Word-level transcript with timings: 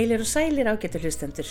Heilir 0.00 0.22
og 0.24 0.28
sælir 0.30 0.64
ágættur 0.64 1.02
hlustendur. 1.04 1.48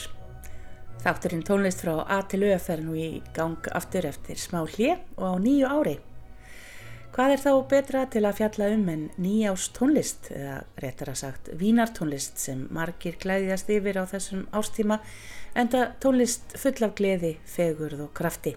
Þátturinn 1.03 1.43
tónlist 1.45 1.83
frá 1.83 1.99
A 2.01 2.23
til 2.25 2.47
Ö 2.47 2.55
fer 2.57 2.79
nú 2.81 2.95
í 2.97 3.21
gang 3.35 3.67
aftur 3.77 4.07
eftir 4.09 4.39
smá 4.41 4.63
hlið 4.65 5.03
og 5.21 5.25
á 5.29 5.33
nýju 5.37 5.67
ári. 5.69 5.93
Hvað 7.13 7.33
er 7.35 7.43
þá 7.43 7.51
betra 7.69 8.01
til 8.09 8.23
að 8.25 8.39
fjalla 8.39 8.71
um 8.73 8.89
en 8.89 9.03
nýjás 9.21 9.67
tónlist, 9.77 10.31
eða 10.33 10.63
réttar 10.81 11.13
að 11.13 11.19
sagt 11.21 11.53
vínartónlist 11.61 12.41
sem 12.41 12.65
margir 12.73 13.21
glæðjast 13.21 13.69
yfir 13.69 14.01
á 14.01 14.09
þessum 14.09 14.47
ástíma, 14.49 14.97
enda 15.53 15.93
tónlist 16.01 16.57
full 16.57 16.81
af 16.89 16.97
gleði, 16.97 17.35
fegurð 17.45 18.07
og 18.07 18.13
krafti. 18.17 18.55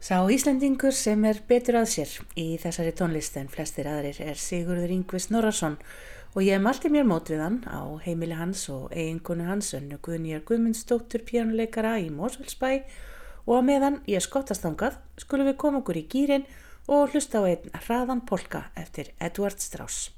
Sá 0.00 0.24
Íslandingur 0.30 0.96
sem 0.96 1.24
er 1.28 1.42
betur 1.44 1.82
að 1.82 1.90
sér 1.92 2.20
í 2.38 2.56
þessari 2.56 2.96
tónlist 2.96 3.36
en 3.36 3.52
flestir 3.52 3.84
aðrir 3.90 4.22
er 4.22 4.38
Sigurður 4.38 4.94
Yngvis 4.94 5.28
Norrason 5.28 5.76
og 5.76 6.17
ég 6.44 6.60
malti 6.60 6.90
mér 6.92 7.06
mót 7.08 7.30
við 7.32 7.40
hann 7.40 7.56
á 7.64 7.80
heimili 8.04 8.36
hans 8.36 8.66
og 8.68 8.92
eiginkonu 8.92 9.46
hans 9.48 9.72
önnu 9.74 9.96
Guðnýjar 10.04 10.44
Guðmundsdóttur 10.46 11.24
pjánuleikara 11.24 11.96
í 12.02 12.10
Mósvöldsbæ 12.12 12.84
og 13.48 13.54
að 13.56 13.66
meðan 13.70 13.96
ég 14.06 14.22
skottast 14.22 14.68
ángað 14.68 15.00
skulum 15.16 15.48
við 15.48 15.56
koma 15.64 15.80
okkur 15.80 16.02
í 16.02 16.04
gýrin 16.12 16.44
og 16.86 17.14
hlusta 17.14 17.40
á 17.40 17.48
einn 17.48 17.72
hraðan 17.80 18.22
polka 18.28 18.68
eftir 18.76 19.14
Edvard 19.18 19.58
Strauss. 19.64 20.17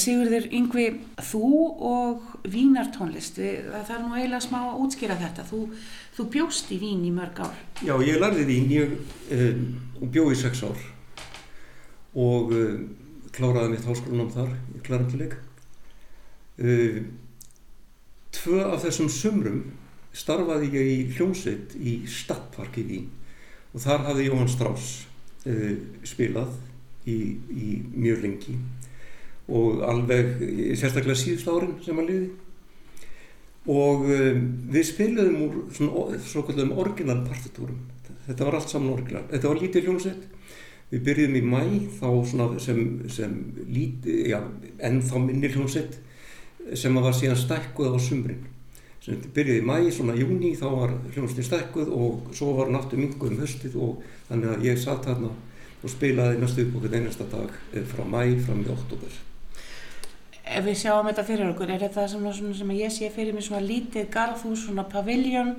Sigurður 0.00 0.46
Yngvi, 0.56 0.86
þú 1.28 1.48
og 1.90 2.36
vínartónlist, 2.48 3.40
það 3.40 3.84
þarf 3.88 4.04
nú 4.04 4.14
eiginlega 4.16 4.44
smá 4.44 4.58
að 4.62 4.80
útskýra 4.84 5.18
þetta. 5.20 5.44
Þú, 5.50 5.60
þú 6.16 6.26
bjóst 6.36 6.72
í 6.72 6.78
vín 6.80 7.02
í 7.04 7.12
mörg 7.14 7.42
ár. 7.44 7.58
Já, 7.84 7.94
ég 8.06 8.20
lærði 8.22 8.46
vín, 8.48 8.70
ég 8.72 8.94
um, 9.36 9.66
bjóð 10.00 10.32
í 10.34 10.38
sex 10.40 10.64
ár 10.64 10.86
og 12.20 12.54
um, 12.56 12.86
kláraði 13.36 13.74
mitt 13.74 13.86
háskólanum 13.86 14.32
þar, 14.34 14.56
kláraði 14.86 15.12
til 15.12 15.22
leik. 15.24 15.36
Um, 16.60 17.12
tvö 18.40 18.64
af 18.70 18.82
þessum 18.86 19.12
sumrum 19.12 19.62
starfaði 20.16 20.72
ég 20.74 20.90
í 20.90 20.98
hljómsveit 21.14 21.76
í 21.76 22.00
Stadtpark 22.10 22.80
í 22.80 22.86
Vín 22.88 23.08
og 23.70 23.84
þar 23.84 24.08
hafði 24.08 24.26
Jóhann 24.26 24.50
Strauss 24.50 25.04
spilað 26.04 26.50
í, 27.08 27.16
í 27.48 27.68
mjög 27.94 28.24
lengi 28.26 28.56
og 29.50 29.82
alveg 29.86 30.36
sérstaklega 30.78 31.18
síðust 31.18 31.48
árin 31.50 31.76
sem 31.84 31.98
hann 31.98 32.08
liði. 32.08 32.28
Og 33.70 34.06
um, 34.08 34.44
við 34.72 34.86
spiliðum 34.88 35.40
úr 35.46 35.56
svona 35.76 36.20
svo 36.24 36.44
kallum 36.48 36.76
orginal 36.80 37.20
partitúrum. 37.26 37.80
Þetta 38.26 38.46
var 38.46 38.58
allt 38.58 38.72
saman 38.72 38.94
orginal, 38.94 39.24
þetta 39.30 39.50
var 39.50 39.60
lítið 39.60 39.88
hljómsveit. 39.88 40.28
Við 40.90 41.02
byrjuðum 41.06 41.36
í 41.38 41.42
mæ 41.46 41.60
þá 42.00 42.08
svona 42.30 42.46
sem, 42.62 42.80
sem 43.12 43.34
lítið, 43.70 44.22
já, 44.32 44.40
ennþá 44.88 45.20
minni 45.22 45.50
hljómsveit 45.52 46.00
sem 46.78 46.96
var 46.98 47.14
síðan 47.16 47.38
stækkuð 47.38 47.94
á 47.94 47.98
sumrin. 48.02 48.42
Sem 49.04 49.20
byrjuði 49.34 49.62
í 49.62 49.68
mæ, 49.68 49.76
svona 49.94 50.16
júni 50.18 50.50
þá 50.58 50.66
var 50.72 50.96
hljómsveitin 51.12 51.46
stækkuð 51.46 51.94
og 51.94 52.34
svo 52.36 52.56
var 52.58 52.74
aftur 52.80 53.02
minguð 53.02 53.36
um 53.36 53.40
höstið 53.44 53.78
og 53.78 54.02
þannig 54.28 54.54
að 54.54 54.68
ég 54.70 54.82
satt 54.82 55.08
hérna 55.10 55.30
og 55.80 55.88
spilaði 55.94 56.40
næstu 56.40 56.66
upp 56.66 56.78
okkur 56.80 56.96
einasta 56.98 57.26
dag 57.32 57.58
eh, 57.72 57.84
frá 57.88 58.04
mæ 58.04 58.22
fram 58.44 58.64
í 58.64 58.72
oktober 58.72 59.20
ef 60.50 60.66
við 60.66 60.80
sjáum 60.82 61.08
þetta 61.10 61.26
fyrir 61.28 61.52
okkur, 61.52 61.70
er 61.70 61.84
þetta 61.86 62.08
svona, 62.10 62.34
svona 62.36 62.56
sem 62.58 62.74
ég 62.78 62.92
sé 62.94 63.10
fyrir 63.14 63.36
mig 63.36 63.46
svona 63.46 63.62
lítið 63.64 64.10
garðhús, 64.14 64.66
svona 64.66 64.86
paviljón, 64.90 65.56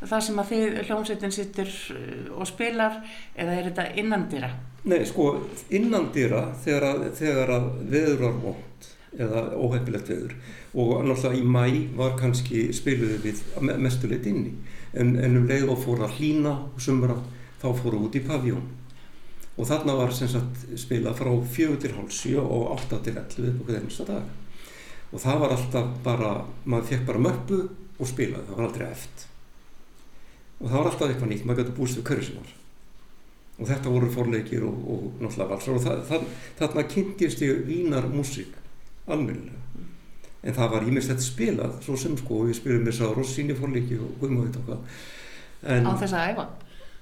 það 0.00 0.24
sem 0.26 0.40
að 0.40 0.50
þið 0.52 0.80
hljómsveitin 0.86 1.34
sittur 1.34 1.70
uh, 1.96 2.40
og 2.40 2.48
spilar, 2.48 3.00
eða 3.36 3.58
er 3.58 3.70
þetta 3.70 3.88
innandýra? 4.00 4.50
Nei, 4.88 5.02
sko, 5.08 5.28
innandýra 5.76 6.46
þegar 6.64 6.88
að, 6.88 7.06
þegar 7.18 7.54
að 7.58 7.70
veður 7.92 8.24
var 8.24 8.40
vond 8.46 8.90
eða 9.20 9.42
óhefilegt 9.58 10.08
veður 10.08 10.34
og 10.78 10.92
náttúrulega 11.02 11.40
í 11.40 11.46
mæ 11.50 11.96
var 11.98 12.14
kannski 12.18 12.68
spiluði 12.74 13.18
við 13.24 13.40
mestulegt 13.82 14.28
inni 14.30 14.54
en, 14.94 15.16
en 15.18 15.40
um 15.40 15.48
leið 15.50 15.72
og 15.72 15.80
fór 15.82 16.04
að 16.06 16.20
hlína 16.20 16.54
og 16.70 16.82
sumra 16.82 17.16
þá 17.60 17.72
fóru 17.80 18.04
út 18.06 18.16
í 18.16 18.22
paviljón 18.24 18.68
og 19.56 19.66
þarna 19.68 19.96
var 19.98 20.14
sem 20.16 20.30
sagt 20.30 20.68
spila 20.80 21.14
frá 21.16 21.30
fjögur 21.54 21.80
til 21.82 21.94
hálf 21.96 22.14
sjö 22.14 22.42
og 22.42 22.70
átta 22.76 23.00
til 23.04 23.16
ellu 23.18 23.54
okkur 23.60 23.80
einasta 23.80 24.06
dag. 24.08 24.28
Og 25.10 25.18
það 25.20 25.42
var 25.42 25.56
alltaf 25.56 25.90
bara, 26.04 26.36
maður 26.64 26.92
fekk 26.92 27.08
bara 27.08 27.24
möppu 27.26 27.58
og 27.98 28.08
spilaði, 28.08 28.46
það 28.46 28.56
var 28.56 28.68
aldrei 28.68 28.86
eft 28.90 29.26
og 30.60 30.68
það 30.68 30.76
var 30.76 30.90
alltaf 30.90 31.08
eitthvað 31.08 31.30
nýtt, 31.32 31.44
maður 31.48 31.62
gæti 31.62 31.76
búist 31.76 31.98
við 31.98 32.06
hverju 32.10 32.26
sem 32.26 32.40
var. 32.40 32.50
Og 33.60 33.68
þetta 33.68 33.92
voru 33.92 34.10
forleikir 34.12 34.64
og, 34.68 34.82
og 34.92 35.06
náttúrulega 35.20 35.52
valsar 35.54 35.76
og 35.76 35.84
það, 35.84 36.02
það, 36.10 36.26
þarna 36.58 36.84
kynntist 36.94 37.44
ég 37.44 37.62
vínar 37.68 38.08
músík 38.12 38.58
almennilega. 39.08 39.56
En 40.40 40.56
það 40.56 40.74
var 40.74 40.86
ímest 40.88 41.12
þetta 41.12 41.24
spilað 41.24 41.78
svo 41.84 41.96
sem 42.00 42.16
sko, 42.16 42.42
við 42.48 42.58
spilum 42.60 42.84
með 42.86 42.96
sá 42.96 43.06
Rossini 43.12 43.56
forleiki 43.56 43.98
og 44.00 44.14
guðmáðið 44.20 44.60
og 44.60 44.68
hvað 44.68 44.84
Á 45.60 45.92
þess 46.00 46.16
að 46.16 46.30
æfa? 46.32 46.46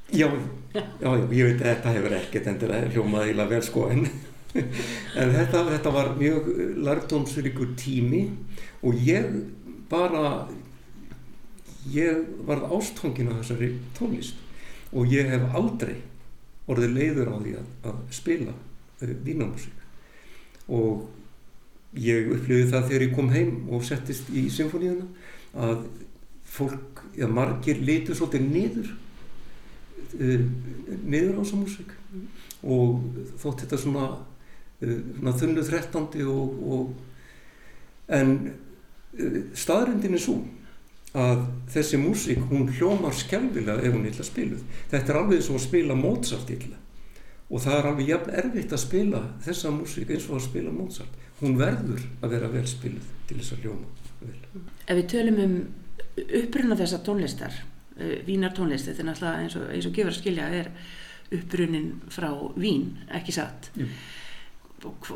Já, 0.08 0.28
já, 0.72 1.10
ég 1.12 1.44
veit 1.44 1.60
að 1.60 1.66
þetta 1.66 1.92
hefur 1.92 2.14
ekkert 2.16 2.46
endilega 2.48 2.92
hljómaði 2.94 3.32
íla 3.34 3.44
vel 3.50 3.60
sko 3.64 3.88
en, 3.92 4.06
en 4.56 5.32
þetta, 5.34 5.64
þetta 5.68 5.92
var 5.92 6.14
mjög 6.16 6.46
lærtómsríkur 6.86 7.74
tími 7.76 8.22
og 8.80 9.02
ég 9.04 9.26
bara, 9.90 10.46
ég 11.92 12.22
varð 12.48 12.72
ástfangin 12.78 13.28
á 13.28 13.36
þessari 13.40 13.74
tónlist 13.98 14.40
og 14.96 15.12
ég 15.12 15.28
hef 15.28 15.44
aldrei 15.58 15.98
orðið 16.68 16.94
leiður 16.96 17.32
á 17.32 17.36
því 17.42 17.52
að, 17.58 17.68
að 17.90 17.98
spila 18.16 18.54
uh, 18.54 19.12
vínamúsík. 19.24 19.84
Og 20.72 21.04
ég 22.00 22.28
upplifið 22.32 22.72
það 22.72 22.88
þegar 22.88 23.04
ég 23.04 23.14
kom 23.16 23.28
heim 23.32 23.52
og 23.72 23.84
settist 23.88 24.28
í 24.32 24.46
symfóníuna 24.52 25.04
að 25.68 25.84
fólk, 26.48 27.04
eða 27.16 27.30
margir 27.32 27.80
litur 27.84 28.16
svolítið 28.16 28.48
niður 28.48 28.90
niður 30.18 31.38
á 31.38 31.40
þessa 31.42 31.60
músík 31.60 31.94
og 32.68 33.02
þótt 33.38 33.64
þetta 33.64 33.80
svona, 33.82 34.06
uh, 34.82 34.98
svona 35.18 35.34
þunnu 35.42 35.64
þrettandi 35.68 36.24
og, 36.26 36.62
og 36.72 38.14
en 38.18 38.34
uh, 38.48 39.40
staðrindin 39.54 40.16
er 40.18 40.24
svo 40.24 40.40
að 41.18 41.46
þessi 41.72 41.98
músík, 42.00 42.42
hún 42.50 42.68
hljómar 42.68 43.14
skjálfilega 43.16 43.80
ef 43.80 43.94
hún 43.94 44.04
er 44.04 44.12
illa 44.12 44.26
spiluð. 44.26 44.60
Þetta 44.90 45.12
er 45.12 45.18
alveg 45.22 45.38
eins 45.38 45.48
og 45.48 45.56
að 45.56 45.64
spila 45.64 45.96
Mozart 45.96 46.52
illa 46.52 46.76
og 47.48 47.62
það 47.64 47.78
er 47.78 47.86
alveg 47.88 48.10
jafn 48.12 48.34
erfitt 48.42 48.74
að 48.76 48.82
spila 48.82 49.22
þessa 49.44 49.70
músík 49.72 50.10
eins 50.12 50.26
og 50.28 50.36
að 50.36 50.46
spila 50.50 50.72
Mozart. 50.74 51.14
Hún 51.38 51.56
verður 51.56 52.02
að 52.20 52.34
vera 52.34 52.50
vel 52.52 52.64
spiluð 52.68 53.06
til 53.28 53.38
þess 53.38 53.54
að 53.54 53.64
hljóma 53.64 53.88
vel. 54.20 54.64
Ef 54.84 54.98
við 54.98 55.06
tölum 55.14 55.40
um 55.44 55.54
uppruna 56.42 56.76
þessa 56.78 57.00
tónlistar, 57.06 57.56
uh, 57.98 58.14
Vínar 58.26 58.54
tónlist, 58.56 58.88
þetta 58.88 59.04
er 59.04 59.10
náttúrulega 59.10 59.44
eins 59.44 59.58
og, 59.58 59.68
eins 59.74 59.88
og 59.88 59.96
gefur 59.96 60.12
að 60.12 60.20
skilja 60.20 60.48
er 60.60 60.70
upprunin 61.38 61.90
frá 62.12 62.30
Vín, 62.56 62.92
ekki 63.18 63.34
satt. 63.36 63.70
Jú. 63.76 63.88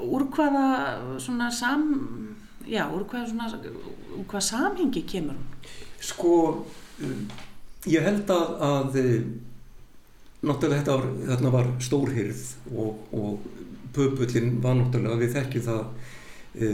Úr 0.03 0.27
hvaða 0.35 0.67
svona 1.23 1.49
sam, 1.55 1.87
já, 2.67 2.83
úr 2.91 3.07
hvaða 3.07 3.31
svona, 3.31 3.49
úr 4.19 4.27
hvaða 4.27 4.45
samhengi 4.49 5.05
kemur? 5.09 5.39
Sko, 6.03 6.35
um, 7.07 7.25
ég 7.87 8.03
held 8.03 8.31
að, 8.35 8.55
að 8.67 9.01
um, 9.05 9.33
náttúrulega 10.43 10.83
þetta 10.83 10.97
var, 10.99 11.11
þarna 11.31 11.55
var 11.55 11.71
stórhyrð 11.87 12.45
og, 12.75 13.03
og 13.15 13.51
pöpullin 13.95 14.57
var 14.63 14.77
náttúrulega, 14.79 15.21
við 15.21 15.37
þekkjum 15.37 15.67
það 15.69 15.83
e, 16.55 16.71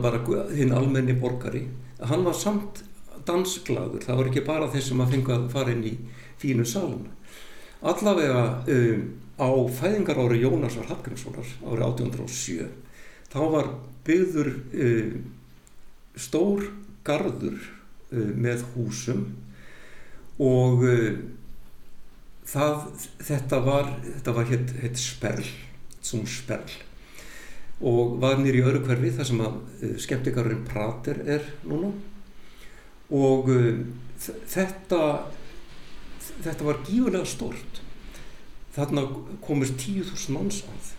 bara 0.00 0.22
hinn 0.56 0.74
almenni 0.76 1.16
borgari, 1.18 1.66
hann 2.00 2.24
var 2.24 2.36
samt 2.38 2.82
dansglaður, 3.28 4.02
það 4.04 4.20
var 4.20 4.32
ekki 4.32 4.44
bara 4.48 4.72
þeir 4.72 4.84
sem 4.88 5.04
að 5.04 5.14
fengi 5.14 5.34
að 5.36 5.48
fara 5.52 5.74
inn 5.74 5.86
í 5.86 5.94
fínu 6.40 6.66
saluna. 6.68 7.14
Allavega 7.88 8.44
um, 8.74 9.02
á 9.38 9.48
fæðingar 9.70 10.18
ári 10.18 10.40
Jónasar 10.42 10.88
Hallgrímssonar 10.90 11.46
árið 11.62 11.84
1807 11.86 12.66
þá 13.30 13.40
var 13.52 13.68
byggður 14.06 14.50
um, 14.56 15.18
stór 16.18 16.66
gardur 17.06 17.58
um, 18.10 18.32
með 18.34 18.64
húsum 18.74 19.28
og 20.42 20.82
um, 20.88 21.22
það, 22.48 22.84
þetta 23.30 23.62
var, 23.62 23.94
var 24.26 24.50
hétt 24.50 25.00
sperl, 25.00 25.46
sem 26.02 26.26
sperl. 26.26 26.76
Og 27.78 28.16
var 28.18 28.40
nýri 28.42 28.64
öru 28.66 28.80
hverfi 28.82 29.12
þar 29.14 29.28
sem 29.28 29.42
að 29.44 29.58
uh, 29.60 29.96
skemmtikarurinn 30.02 30.66
Prater 30.66 31.22
er 31.36 31.44
núna 31.68 31.92
og 33.14 33.50
uh, 33.52 33.82
þetta 34.18 35.02
þetta 36.38 36.66
var 36.66 36.82
gífurlega 36.86 37.28
stort 37.28 37.82
þarna 38.78 39.04
komist 39.42 39.78
10.000 39.82 40.34
manns 40.36 40.62
að. 40.68 40.92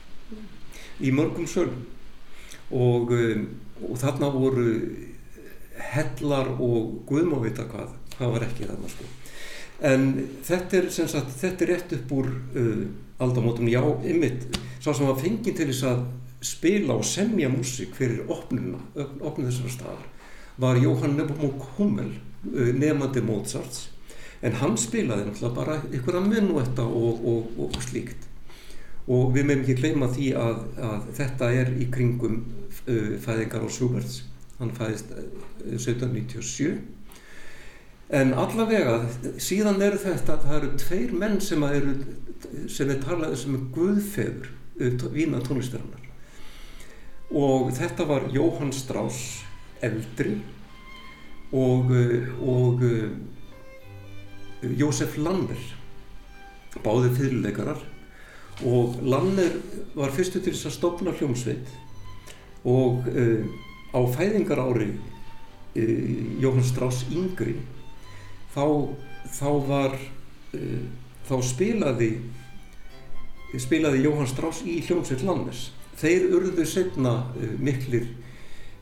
Í 0.99 1.13
mörgum 1.15 1.47
sölum. 1.47 1.85
Og, 2.75 3.13
um, 3.15 3.45
og 3.87 3.95
þarna 4.01 4.31
voru 4.33 4.73
hellar 5.93 6.51
og 6.59 6.99
guðmávita 7.07 7.65
hvað, 7.69 7.93
hvað 8.17 8.33
var 8.35 8.45
ekki 8.49 8.67
þarna 8.67 8.91
sko. 8.91 9.07
En 9.89 10.09
þetta 10.43 10.81
er, 10.81 10.89
sagt, 10.91 11.31
þetta 11.39 11.65
er 11.65 11.71
rétt 11.71 11.95
upp 11.95 12.13
úr 12.17 12.29
uh, 12.29 12.83
aldamótum, 13.23 13.69
já, 13.71 13.81
ymmit 14.07 14.45
sá 14.79 14.91
sem 14.91 15.07
var 15.07 15.19
fengið 15.19 15.55
til 15.55 15.69
þess 15.71 15.87
að 15.87 16.03
spila 16.45 16.95
og 16.99 17.07
semja 17.07 17.49
músík 17.51 17.95
fyrir 17.95 18.27
opnuna, 18.31 18.79
opnum 18.95 19.47
þessara 19.47 19.73
staðar 19.73 20.18
var 20.59 20.79
Jóhann 20.79 21.15
Nepomuk 21.17 21.69
Hummel 21.77 22.11
uh, 22.53 22.73
nefandi 22.75 23.23
Mozarts 23.23 23.87
en 24.41 24.55
hann 24.61 24.77
spilaði 24.79 25.27
náttúrulega 25.27 25.55
bara 25.55 25.77
ykkur 25.95 26.19
að 26.19 26.27
mennuetta 26.31 26.85
og, 26.87 27.23
og, 27.27 27.47
og, 27.59 27.75
og 27.75 27.83
slíkt. 27.83 28.27
Og 29.09 29.33
við 29.35 29.47
meðum 29.49 29.63
ekki 29.65 29.75
gleyma 29.79 30.07
því 30.13 30.29
að, 30.37 30.61
að 30.85 31.09
þetta 31.17 31.49
er 31.61 31.73
í 31.81 31.89
kringum 31.91 32.37
uh, 32.85 33.15
fæðingar 33.23 33.65
á 33.65 33.69
Schuberts 33.71 34.21
hann 34.59 34.71
fæðist 34.75 35.11
uh, 35.15 35.25
1797 35.75 36.77
en 38.19 38.33
allavega 38.33 38.99
síðan 39.41 39.83
eru 39.85 39.99
þetta 40.01 40.35
að 40.35 40.45
það 40.45 40.55
eru 40.59 40.69
tveir 40.81 41.11
menn 41.21 41.37
sem 41.43 41.65
eru 41.67 41.93
sem 42.71 42.89
er 42.89 43.01
talaði 43.03 43.37
sem 43.37 43.57
er 43.57 43.67
guðfeður 43.75 44.49
uh, 44.49 45.05
vína 45.13 45.41
tónlistarinnar. 45.43 46.07
Og 47.29 47.69
þetta 47.77 48.07
var 48.09 48.25
Jóhann 48.33 48.73
Strauss 48.73 49.43
eldri 49.85 50.37
og 51.51 51.91
og 52.41 52.83
uh, 52.83 53.09
Jósef 54.79 55.17
Lanner 55.17 55.59
báði 56.83 57.13
fyrirleikarar. 57.15 57.79
Og 58.67 58.99
Lanner 59.01 59.55
var 59.95 60.11
fyrstu 60.11 60.41
til 60.43 60.51
þess 60.53 60.67
að 60.67 60.75
stopna 60.75 61.13
hljómsveit 61.15 61.71
og 62.67 63.07
uh, 63.07 63.45
á 63.95 63.99
fæðingar 64.13 64.61
ári 64.61 64.91
uh, 64.93 66.41
Jóhann 66.43 66.67
Strauss 66.67 67.07
yngri 67.09 67.55
þá, 68.53 68.65
þá 69.31 69.49
var 69.69 69.95
þá 71.29 71.35
spilaði 71.45 72.07
spilaði 73.61 74.01
Jóhann 74.01 74.29
Strauss 74.29 74.63
í 74.65 74.79
hljómsveit 74.81 75.21
Lanners. 75.21 75.67
Þeir 76.01 76.25
urðu 76.33 76.65
setna 76.65 77.11
miklir 77.61 78.07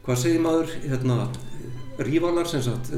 hvað 0.08 0.24
segir 0.24 0.42
maður 0.42 0.72
hérna, 0.88 1.28
rívalar 2.00 2.48
sem 2.48 2.64
sagt 2.64 2.94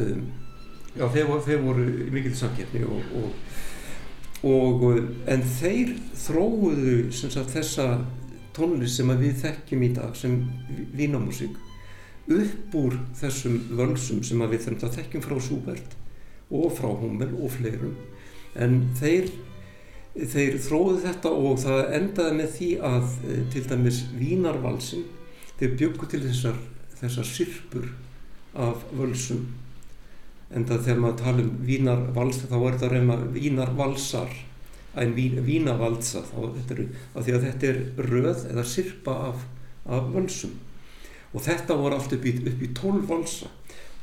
Já, 0.97 1.05
þeir 1.13 1.27
þeir 1.45 1.59
voru 1.63 1.83
mikil 2.11 2.31
samkeppni 2.35 2.81
og, 2.89 3.11
og, 3.19 4.47
og, 4.49 4.85
en 5.29 5.43
þeir 5.59 5.93
þróuðu 6.17 6.95
sagt, 7.13 7.53
þessa 7.53 7.85
tónlist 8.57 8.97
sem 8.97 9.11
við 9.19 9.37
þekkjum 9.43 9.85
í 9.85 9.91
dag 9.95 10.17
sem 10.17 10.39
vínamúsík 10.97 11.57
upp 12.29 12.75
úr 12.77 12.97
þessum 13.17 13.59
völsum 13.77 14.23
sem 14.25 14.41
við 14.49 14.65
þekkjum 14.81 15.23
frá 15.25 15.37
Schubert 15.41 15.95
og 16.49 16.73
frá 16.77 16.89
Hummel 16.89 17.31
og 17.37 17.53
fleirum. 17.53 17.95
En 18.57 18.81
þeir, 18.97 19.29
þeir 20.17 20.57
þróuðu 20.65 21.03
þetta 21.05 21.31
og 21.37 21.61
það 21.61 21.93
endaði 21.99 22.35
með 22.41 22.51
því 22.57 22.69
að 22.89 23.15
til 23.53 23.63
dæmis 23.69 24.01
vínarvalsin 24.17 25.05
þeir 25.59 25.75
byggu 25.79 26.09
til 26.09 26.23
þessar, 26.25 26.59
þessar 26.99 27.27
sirpur 27.27 27.89
af 28.59 28.83
völsum. 28.95 29.47
En 30.49 30.65
það 30.65 30.85
þegar 30.87 31.01
maður 31.03 31.19
tala 31.23 31.43
um 31.45 31.57
vínarvals 31.65 32.39
þá 32.41 32.55
er 32.57 32.77
þetta 32.77 32.93
reyma 32.93 33.17
vínarvalsar 33.35 34.37
en 34.97 35.13
vín, 35.13 35.37
vínavalsa 35.45 36.23
þá 36.25 36.39
er, 36.47 36.81
af 37.13 37.25
því 37.25 37.35
að 37.35 37.45
þetta 37.45 37.69
er 37.69 37.79
röð 38.09 38.43
eða 38.49 38.65
sirpa 38.65 39.15
af, 39.29 39.45
af 39.85 40.09
völsum. 40.15 40.55
Og 41.33 41.45
þetta 41.45 41.77
voru 41.77 41.99
allt 41.99 42.15
upp 42.17 42.25
í, 42.25 42.33
upp 42.49 42.63
í 42.65 42.71
12 42.73 43.07
valsa. 43.09 43.51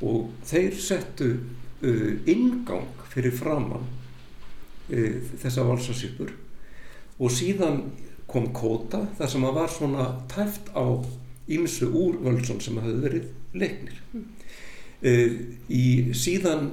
Og 0.07 0.31
þeir 0.47 0.77
settu 0.79 1.29
uh, 1.35 2.11
ingang 2.29 2.87
fyrir 3.11 3.35
framann 3.35 3.83
uh, 3.83 5.15
þessa 5.41 5.65
valsasirpur 5.67 6.33
og 7.17 7.33
síðan 7.33 7.79
kom 8.29 8.51
kóta 8.53 9.07
þar 9.17 9.31
sem 9.31 9.45
að 9.47 9.55
var 9.57 9.71
svona 9.73 10.03
tæft 10.29 10.69
á 10.77 10.85
ímsu 11.47 11.89
úr 11.91 12.19
völsum 12.23 12.59
sem 12.63 12.77
hafði 12.81 12.99
verið 13.05 13.57
leiknir. 13.57 14.01
Mm. 14.13 14.27
Uh, 14.97 15.35
í 15.69 15.85
síðan 16.17 16.71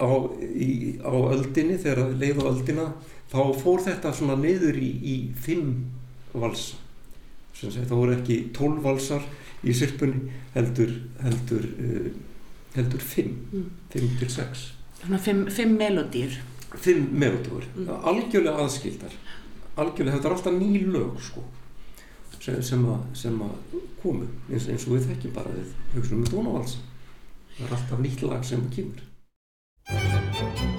á, 0.00 0.08
í, 0.40 0.98
á 1.04 1.12
öldinni 1.12 1.76
þegar 1.80 2.14
leið 2.16 2.40
á 2.40 2.44
öldina 2.48 2.86
þá 3.32 3.42
fór 3.60 3.82
þetta 3.84 4.12
svona 4.16 4.38
niður 4.40 4.78
í, 4.80 4.92
í 5.04 5.16
fimm 5.36 5.74
valsa 6.32 6.80
það 7.62 7.92
voru 7.92 8.14
ekki 8.16 8.38
tólf 8.56 8.80
valsar 8.82 9.26
í 9.62 9.74
sirpunni 9.76 10.32
heldur 10.56 10.94
heldur, 11.22 11.66
uh, 11.68 12.08
heldur 12.74 13.04
fimm. 13.04 13.36
Mm. 13.52 13.68
fimm 13.92 14.16
til 14.18 14.30
sex. 14.32 14.70
Fimm, 15.02 15.44
fimm 15.52 15.76
melodýr 15.78 16.40
fimm 16.80 17.08
melodýr, 17.20 17.66
mm. 17.76 17.90
algjörlega 18.08 18.64
aðskildar. 18.64 19.16
Algjörlega, 19.76 20.16
þetta 20.16 20.28
er 20.28 20.36
alltaf 20.36 20.56
ný 20.56 20.86
lög 20.88 21.20
sko 21.24 21.44
sem, 22.42 22.62
sem, 22.66 22.86
að, 22.90 23.04
sem 23.18 23.42
að 23.46 23.76
komu. 24.02 24.26
Eins, 24.50 24.66
eins 24.68 24.88
og 24.88 24.96
við 24.96 25.12
þekkjum 25.12 25.36
bara 25.36 25.54
við 25.54 25.76
hugsunum 25.94 26.24
með 26.24 26.34
tónavalsa 26.34 26.88
það 27.56 27.66
er 27.66 27.74
alltaf 27.76 27.98
nýtt 28.00 28.22
lag 28.22 28.44
sem 28.44 28.68
kemur 28.76 30.71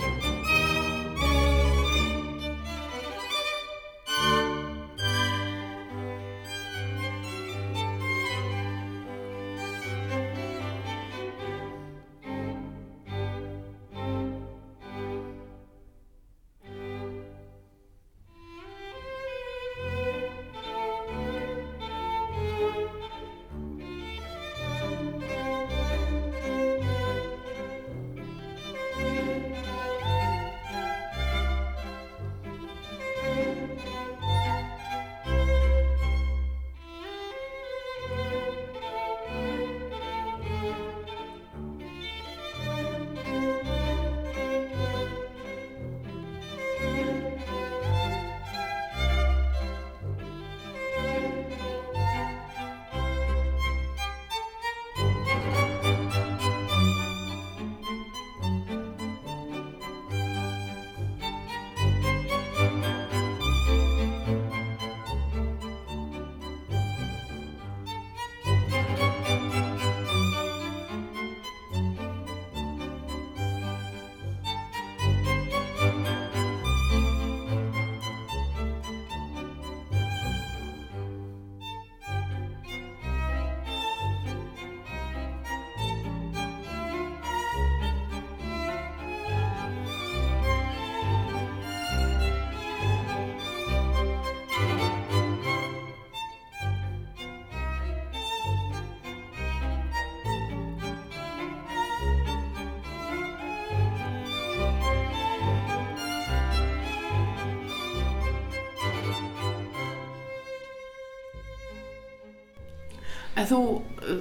En 113.44 113.50
þú, 113.50 113.60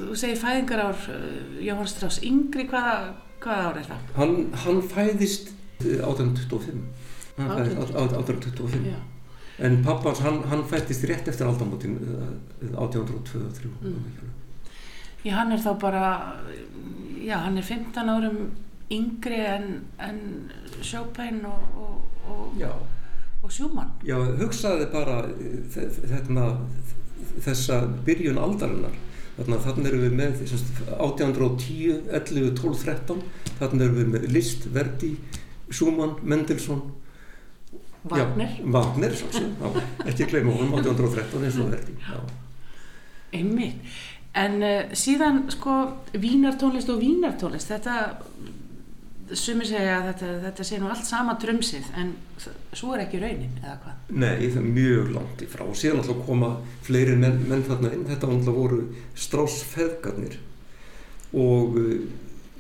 þú 0.09 0.17
segir 0.19 0.39
fæðingar 0.43 0.83
ár 0.89 1.03
Jóhann 1.63 1.89
Strauss 1.91 2.19
yngri, 2.27 2.65
hvaða, 2.71 3.13
hvaða 3.45 3.69
ár 3.71 3.79
er 3.83 3.89
það? 3.93 4.11
Hann, 4.19 4.35
hann 4.65 4.83
fæðist 4.91 5.53
eh, 5.85 6.03
1825. 6.03 6.83
Hann 7.39 7.53
fæðist 7.57 7.95
1825. 7.95 8.87
Já. 8.91 8.99
En 9.63 9.77
pappans, 9.85 10.19
hann, 10.25 10.41
hann 10.51 10.63
fættist 10.67 11.05
rétt 11.07 11.29
eftir 11.31 11.47
aldamótin 11.47 11.99
1802-1803. 12.73 13.69
Mm. 13.83 14.31
Já, 15.25 15.35
hann 15.39 15.53
er 15.55 15.61
þá 15.63 15.73
bara, 15.79 16.07
já, 17.23 17.37
hann 17.45 17.59
er 17.61 17.67
15 17.69 18.09
árum 18.11 18.39
yngri 18.93 19.39
en, 19.47 19.69
en 20.03 20.19
Chopin 20.83 21.45
og, 21.47 21.77
og, 21.79 22.33
og, 22.33 22.65
og 23.43 23.53
Schumann. 23.55 23.93
já, 24.05 24.17
hugsaði 24.41 24.89
bara 24.93 25.21
eh, 25.31 25.61
þe- 25.73 25.89
þe- 25.95 26.11
þarna, 26.11 26.49
þessa 27.47 27.79
byrjun 28.07 28.39
aldarinnar. 28.43 28.99
Þarna, 29.37 29.59
þarna 29.65 29.89
erum 29.89 30.03
við 30.05 30.17
með 30.19 30.35
sem 30.43 30.61
sagt, 30.61 30.81
1810, 30.93 32.03
11, 32.13 32.51
12, 32.59 32.83
13. 32.85 33.23
Þarna 33.61 33.87
erum 33.87 34.01
við 34.01 34.11
með 34.13 34.27
Liszt, 34.35 34.67
Verdi, 34.75 35.15
Schumann, 35.73 36.19
Mendelssohn. 36.23 36.83
Wagner, 38.11 38.51
Já, 38.59 38.65
Wagner, 38.75 39.13
já, 39.15 39.69
ekki 40.11 40.27
gleyma 40.27 40.57
honum 40.57 40.73
1813 40.75 41.45
eins 41.47 41.59
og 41.63 41.69
Verdi. 41.71 41.95
Einmitt. 43.39 43.93
En 44.35 44.57
uh, 44.65 44.93
síðan, 44.97 45.45
sko, 45.53 45.77
vínartónlist 46.19 46.91
og 46.91 46.99
vínartónlist, 47.03 47.71
þetta, 47.71 47.97
sumir 49.39 49.69
segja 49.69 49.99
að 49.99 50.09
þetta, 50.11 50.31
þetta 50.47 50.67
sé 50.69 50.79
nú 50.81 50.89
allt 50.93 51.07
sama 51.09 51.35
drömsið, 51.41 51.91
en 52.01 52.13
svo 52.73 52.95
er 52.95 53.05
ekki 53.05 53.21
raunin, 53.23 53.55
eða 53.63 53.77
hvað? 53.83 54.01
Nei, 54.23 54.49
það 54.49 54.59
er 54.63 54.67
mjög 54.79 55.13
langt 55.17 55.45
í 55.45 55.49
frá. 55.53 55.65
Og 55.67 55.79
síðan 55.79 56.03
alltaf 56.03 56.25
koma 56.27 56.51
fleiri 56.87 57.15
menn, 57.21 57.39
menn 57.51 57.65
þarna 57.69 57.93
inn. 57.97 58.05
Þetta 58.11 58.33
alltaf 58.33 58.59
voru 58.59 58.83
strássfeðgarnir 59.27 60.41
og 61.33 61.79
uh, 61.81 61.95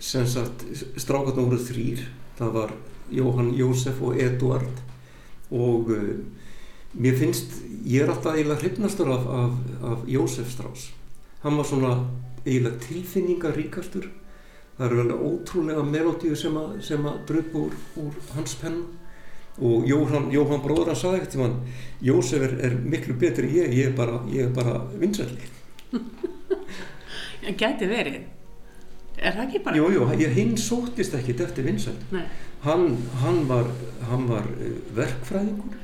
sem 0.00 0.24
sagt 0.28 0.64
strákarnir 1.00 1.50
voru 1.50 1.60
þrýr 1.60 2.06
það 2.38 2.54
var 2.56 2.72
Jóhann 3.12 3.52
Jósef 3.58 4.00
og 4.00 4.16
Eduard. 4.22 4.80
Og 5.52 5.92
uh, 5.92 6.08
mér 6.96 7.20
finnst, 7.20 7.60
ég 7.84 8.06
er 8.06 8.14
alltaf 8.14 8.38
eiginlega 8.38 8.64
hrifnastur 8.64 9.12
af, 9.12 9.30
af, 9.42 9.62
af 9.92 10.08
Jósef 10.08 10.50
Strauss 10.54 10.90
hann 11.42 11.56
var 11.56 11.66
svona 11.66 11.92
eiginlega 12.46 12.78
tilfinningaríkastur 12.86 14.06
það 14.78 14.86
eru 14.86 14.98
vel 15.02 15.14
ótrúlega 15.30 15.84
melodíu 15.86 16.36
sem 16.38 16.56
að, 16.58 16.74
sem 16.84 17.06
að 17.06 17.22
drup 17.28 17.56
úr, 17.60 17.78
úr 18.00 18.18
hans 18.34 18.54
penna 18.60 18.84
og 19.60 19.84
Jóhann, 19.86 20.30
Jóhann 20.32 20.62
bróður 20.64 20.92
hann 20.92 20.96
sagði 20.96 21.18
ekkert 21.20 21.34
til 21.34 21.42
hann 21.42 21.56
Jósef 22.02 22.44
er, 22.46 22.54
er 22.68 22.76
miklu 22.80 23.16
betri 23.20 23.50
ég, 23.52 23.74
ég 23.76 23.90
er 23.90 23.96
bara, 23.96 24.22
bara 24.56 24.78
vinsælli. 24.96 25.50
En 27.42 27.58
gæti 27.60 27.88
verið, 27.90 28.22
er 29.18 29.36
það 29.36 29.44
ekki 29.44 29.60
bara? 29.66 29.76
Jú, 29.76 29.90
jú, 29.92 30.08
hinn 30.38 30.56
sóttist 30.56 31.14
ekkert 31.18 31.44
eftir. 31.46 31.68
Nei. 32.14 32.24
Hann, 32.64 32.96
hann 33.20 33.44
var, 33.50 33.68
hann 34.08 34.24
var 34.30 34.48
eh, 34.56 34.78
verkfræðingur 34.96 35.78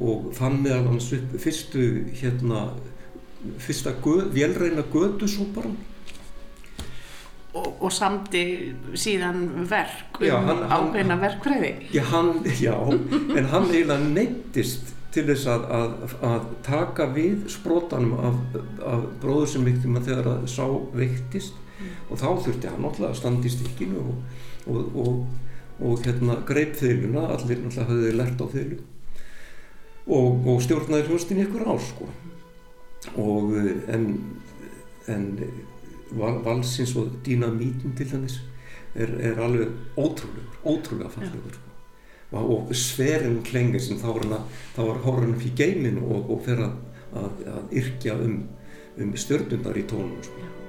og 0.00 0.30
fann 0.36 0.60
meðal 0.64 0.90
hans 0.90 1.10
upp 1.16 1.34
fyrstu, 1.40 1.86
hérna, 2.20 2.70
fyrsta 3.60 3.96
gö, 4.04 4.26
vélreina 4.32 4.84
gödusúparan. 4.92 5.76
Og, 7.50 7.66
og 7.82 7.90
samti 7.90 8.42
síðan 8.94 9.66
verk 9.66 10.20
um 10.22 10.50
ákveðna 10.70 11.16
verkfræði. 11.18 11.72
Já, 11.90 12.04
hann, 12.12 12.44
já, 12.46 12.76
en 13.34 13.48
hann 13.50 13.66
eiginlega 13.72 13.96
neittist 14.04 14.92
til 15.10 15.24
þess 15.32 15.48
að, 15.50 15.64
að, 15.74 16.14
að 16.28 16.44
taka 16.62 17.08
við 17.10 17.48
sprótanum 17.50 18.14
af, 18.28 18.38
af 18.86 19.02
bróður 19.22 19.50
sem 19.50 19.66
viktum 19.66 19.98
að 19.98 20.12
þegar 20.12 20.30
að 20.36 20.46
sá 20.52 20.62
veiktist. 20.94 21.58
Og 22.06 22.20
þá 22.20 22.28
þurfti 22.44 22.70
hann 22.70 22.84
náttúrulega 22.84 23.10
að 23.16 23.18
standa 23.18 23.48
í 23.48 23.52
stikkinu 23.56 24.04
og, 24.04 24.40
og, 24.70 24.96
og, 25.02 25.20
og 25.80 26.06
hérna 26.06 26.38
greip 26.46 26.78
þyluna, 26.78 27.26
allir 27.34 27.64
náttúrulega 27.64 27.90
höfðu 27.90 28.16
lært 28.20 28.44
á 28.44 28.46
þylu 28.54 28.80
og, 30.10 30.46
og 30.48 30.62
stjórnaði 30.64 31.08
hljóstin 31.08 31.42
ykkur 31.44 31.66
ár 31.70 31.82
sko. 31.84 32.08
Og 33.20 33.54
eh, 33.58 33.76
en, 33.94 34.06
en 35.10 35.26
valsins 36.16 36.94
og 36.96 37.10
dýnamítin 37.26 37.96
til 37.96 38.10
dæmis 38.10 38.40
er, 38.94 39.10
er 39.20 39.42
alveg 39.42 39.68
ótrúlegur, 39.96 40.56
ótrúlega 40.64 41.10
fallegur 41.14 41.54
sko. 41.54 41.66
og, 42.32 42.72
sferinn 42.74 43.42
klengir 43.46 43.82
sem 43.82 43.98
þá 43.98 44.06
var 44.06 44.24
hann 44.24 44.38
að, 44.38 44.62
þá 44.76 44.80
var 44.82 45.04
upp 45.34 45.44
í 45.46 45.52
geimin 45.56 46.00
og, 46.02 46.30
og 46.30 46.42
fer 46.46 46.64
að, 46.66 46.78
að, 47.12 47.44
að 47.56 47.76
yrkja 47.82 48.16
um, 48.26 48.40
um 48.98 49.14
stjörnundar 49.16 49.78
í 49.78 49.86
tónum 49.90 50.18
sko. 50.26 50.59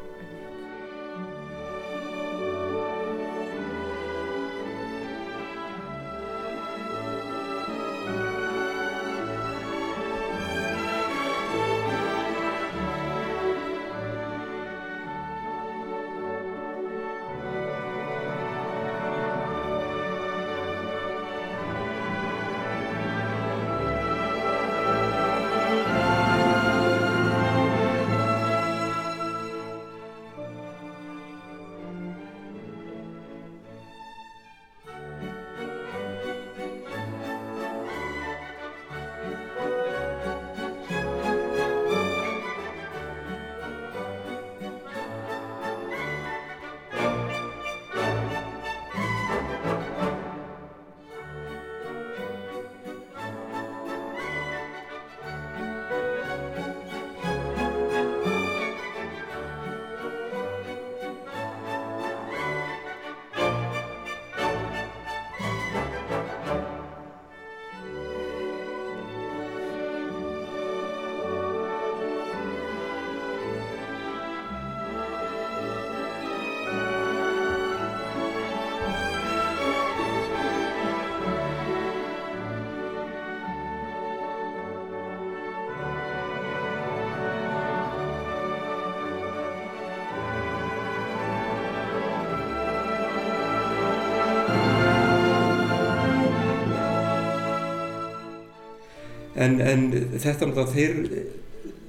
En, 99.41 99.59
en 99.61 99.87
þetta 99.91 100.49
náttúrulega 100.49 100.73
þeir 100.75 100.97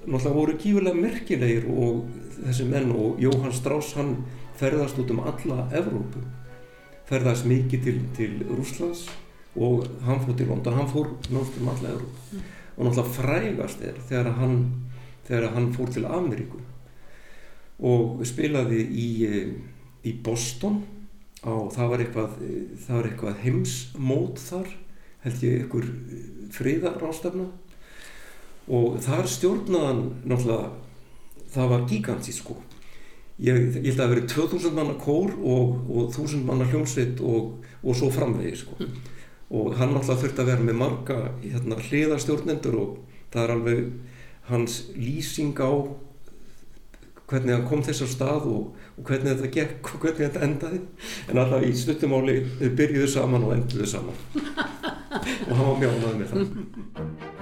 náttúrulega 0.07 0.37
voru 0.37 0.59
gífulega 0.59 0.99
merkilegir 0.99 1.67
og 1.71 2.07
þessi 2.43 2.69
menn 2.71 2.95
og 2.95 3.21
Jóhann 3.23 3.55
Strauss 3.55 3.97
hann 3.99 4.17
ferðast 4.59 4.99
út 4.99 5.11
um 5.15 5.23
alla 5.27 5.67
Evrópu. 5.75 6.23
Ferðast 7.09 7.47
mikið 7.51 7.85
til, 7.87 8.01
til 8.17 8.41
Rúslands 8.49 9.07
og 9.53 9.87
hann 10.07 10.21
fór 10.23 10.37
til 10.39 10.49
London, 10.49 10.79
hann 10.81 10.91
fór 10.91 11.13
náttúrulega 11.29 11.63
um 11.63 11.73
alla 11.75 11.95
Evrópu. 11.95 12.27
Mm. 12.33 12.51
og 12.77 12.87
náttúrulega 12.87 13.13
frægast 13.13 13.83
er 13.85 13.99
þegar 14.09 14.33
hann, 14.39 14.59
þegar 15.27 15.53
hann 15.55 15.73
fór 15.75 15.93
til 15.93 16.07
Ameríku 16.09 16.61
og 17.83 18.23
spilaði 18.27 18.81
í, 18.87 19.09
eh, 19.27 19.53
í 20.05 20.13
Boston 20.25 20.83
á, 21.45 21.53
það 21.75 21.91
var 21.91 22.05
eitthvað, 22.05 22.39
var 22.89 23.09
eitthvað 23.09 23.43
heimsmót 23.45 24.39
þar 24.41 24.69
held 25.23 25.45
ég 25.47 25.67
ykkur 25.67 25.88
friðarástefna 26.52 27.49
og 28.73 28.99
þar 29.02 29.29
stjórnaðan 29.31 30.02
náttúrulega 30.23 30.71
það 31.52 31.73
var 31.73 31.88
gigantísk 31.91 32.45
sko. 32.45 32.57
Ég, 33.43 33.57
ég 33.83 33.88
held 33.88 33.97
að 33.97 34.02
það 34.02 34.12
veri 34.12 34.29
2000 34.31 34.76
manna 34.76 34.95
kór 35.00 35.33
og, 35.38 35.75
og 35.91 36.12
1000 36.12 36.45
manna 36.47 36.69
hljómsveit 36.69 37.21
og, 37.26 37.59
og 37.83 37.99
svo 37.99 38.11
framvegi 38.14 38.61
sko. 38.62 38.79
Og 39.52 39.75
hann 39.79 39.93
náttúrulega 39.93 40.21
þurfti 40.23 40.45
að 40.45 40.52
vera 40.52 40.69
með 40.69 40.79
marga 40.81 41.19
hérna, 41.43 41.81
hliðarstjórnendur 41.88 42.79
og 42.81 42.95
það 43.35 43.45
er 43.45 43.55
alveg 43.57 43.83
hans 44.49 44.79
lýsing 44.97 45.59
á 45.59 45.73
hvernig 47.33 47.55
hann 47.55 47.67
kom 47.69 47.83
þess 47.85 48.05
að 48.05 48.12
stað 48.12 48.49
og, 48.52 48.64
og 48.99 49.09
hvernig 49.09 49.33
þetta 49.33 49.52
gekk 49.57 49.93
og 49.95 50.02
hvernig 50.05 50.26
þetta 50.26 50.47
endaði. 50.47 50.83
En 51.33 51.43
alltaf 51.43 51.67
í 51.67 51.75
stuttumáli 51.76 52.38
byrjuðu 52.61 53.11
saman 53.11 53.49
og 53.49 53.57
enduðu 53.57 53.88
saman 53.88 54.23
og 55.12 55.57
hann 55.57 55.66
var 55.69 55.76
mjánað 55.83 56.14
með 56.21 56.26
það 56.33 56.40
Og 56.42 57.42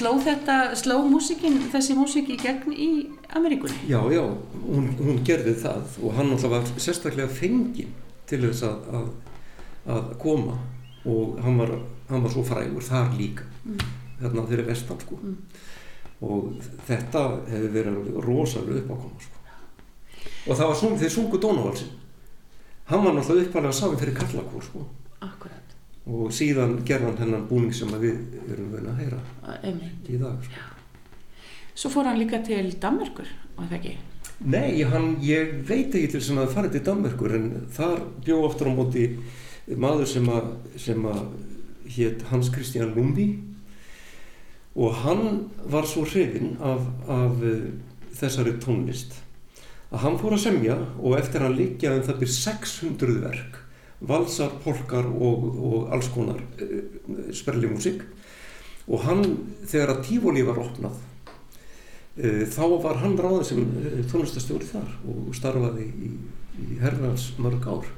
sló 0.00 0.14
þetta, 0.24 0.58
sló 0.78 1.00
músikinn, 1.04 1.58
þessi 1.72 1.96
músik 1.98 2.30
í 2.32 2.38
gegn 2.40 2.72
í 2.72 2.90
Ameríkunni? 3.36 3.76
Já, 3.90 4.00
já, 4.12 4.22
hún, 4.64 4.90
hún 4.98 5.20
gerði 5.26 5.54
það 5.60 5.98
og 6.00 6.14
hann 6.16 6.32
alltaf 6.34 6.54
var 6.54 6.70
sérstaklega 6.80 7.28
fenginn 7.32 7.92
til 8.30 8.40
þess 8.46 8.64
að, 8.68 8.88
að, 8.96 9.10
að 9.96 10.12
koma 10.22 10.56
og 11.08 11.40
hann 11.44 11.60
var, 11.60 11.74
hann 12.10 12.24
var 12.24 12.32
svo 12.32 12.44
frægur 12.46 12.84
þar 12.84 13.12
líka, 13.18 13.46
mm. 13.64 13.84
þarna 14.22 14.46
þeirri 14.50 14.66
vestan 14.70 15.04
sko. 15.04 15.20
Mm. 15.20 15.36
Og 16.20 16.66
þetta 16.88 17.22
hefði 17.48 17.70
verið 17.76 18.10
rosalega 18.26 18.82
uppákoma 18.82 19.24
sko. 19.24 19.36
Og 20.48 20.56
það 20.56 20.66
var 20.66 20.76
svona 20.76 21.00
þegar 21.00 21.14
sungu 21.14 21.40
Dónavalsinn. 21.40 21.96
Hann 22.90 23.04
var 23.04 23.16
náttúrulega 23.16 23.48
uppalega 23.48 23.76
safinn 23.76 24.00
fyrir 24.02 24.16
Karlakór 24.18 24.64
sko. 24.66 24.84
Akkurat. 25.24 25.59
Og 26.10 26.32
síðan 26.34 26.80
gerðan 26.86 27.18
hennan 27.20 27.46
búning 27.46 27.74
sem 27.76 27.90
við 28.02 28.16
erum 28.50 28.72
vöna 28.74 28.94
að 28.94 29.02
heyra 29.04 29.18
Einmitt. 29.62 30.08
í 30.10 30.18
dag 30.18 30.40
sko. 30.42 30.64
Svo 31.74 31.90
fór 31.92 32.10
hann 32.10 32.18
líka 32.18 32.40
til 32.44 32.72
Danmarkur, 32.82 33.28
var 33.56 33.68
það 33.70 33.76
ekki? 33.78 33.92
Nei, 34.40 34.82
hann, 34.88 35.14
ég 35.22 35.52
veit 35.68 35.94
ekki 35.94 36.10
til 36.14 36.22
sem 36.24 36.40
að 36.40 36.54
fara 36.56 36.70
til 36.72 36.82
Danmarkur 36.84 37.36
en 37.36 37.46
þar 37.76 38.02
bjó 38.24 38.40
oftar 38.48 38.72
á 38.72 38.74
móti 38.74 39.04
maður 39.76 40.08
sem 40.08 40.28
að, 40.32 40.50
sem 40.80 41.06
að 41.06 41.22
hétt 41.94 42.24
Hans 42.30 42.50
Christian 42.52 42.94
Lumbi 42.96 43.28
og 44.74 44.94
hann 45.04 45.50
var 45.70 45.88
svo 45.88 46.06
hrifinn 46.08 46.56
af, 46.62 46.86
af 47.10 47.42
uh, 47.42 47.66
þessari 48.16 48.56
tónlist 48.62 49.18
að 49.90 50.04
hann 50.04 50.18
fór 50.20 50.36
að 50.36 50.44
semja 50.46 50.76
og 50.98 51.18
eftir 51.18 51.44
hann 51.44 51.58
líkja 51.58 51.96
um 51.98 52.04
það 52.06 52.20
byrj 52.22 52.34
600 52.38 53.20
verk 53.24 53.59
valsar, 54.00 54.52
polkar 54.64 55.06
og, 55.06 55.46
og 55.60 55.94
alls 55.94 56.08
konar 56.14 56.40
uh, 56.40 57.30
sperlimúsik 57.36 58.02
og 58.90 59.04
hann 59.04 59.24
þegar 59.68 59.94
að 59.94 60.04
tífóli 60.08 60.44
var 60.46 60.60
opnað 60.62 60.96
uh, 60.96 62.44
þá 62.48 62.64
var 62.86 63.00
hann 63.04 63.18
ráðið 63.20 63.46
sem 63.50 63.64
tónlistastjóri 64.12 64.70
þar 64.70 64.94
og 65.12 65.32
starfaði 65.36 65.88
í, 65.90 66.12
í 66.64 66.80
herrans 66.80 67.32
mörg 67.38 67.68
ár 67.68 67.90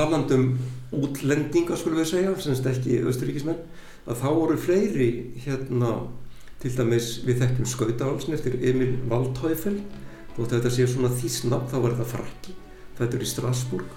talandum 0.00 0.54
útlendinga 0.90 1.76
skulum 1.78 2.00
við 2.00 2.10
segja, 2.10 2.34
semst 2.42 2.66
ekki 2.66 3.00
austuríkismenn, 3.06 3.60
að 4.08 4.22
þá 4.22 4.28
voru 4.34 4.58
fleiri 4.58 5.10
hérna 5.44 5.98
til 6.60 6.72
dæmis 6.76 7.12
við 7.24 7.42
þekkjum 7.44 7.68
Skautavalsn 7.68 8.36
eftir 8.36 8.56
Emil 8.58 8.94
Waldhäufel. 9.10 9.78
Að 10.40 10.54
þetta 10.54 10.70
sé 10.72 10.86
svona 10.88 11.10
þísnafn 11.12 11.68
þá 11.68 11.74
var 11.82 11.94
þetta 11.98 12.12
frakki, 12.14 12.54
þetta 12.96 13.16
er 13.18 13.24
í 13.24 13.28
Strasbourg. 13.28 13.90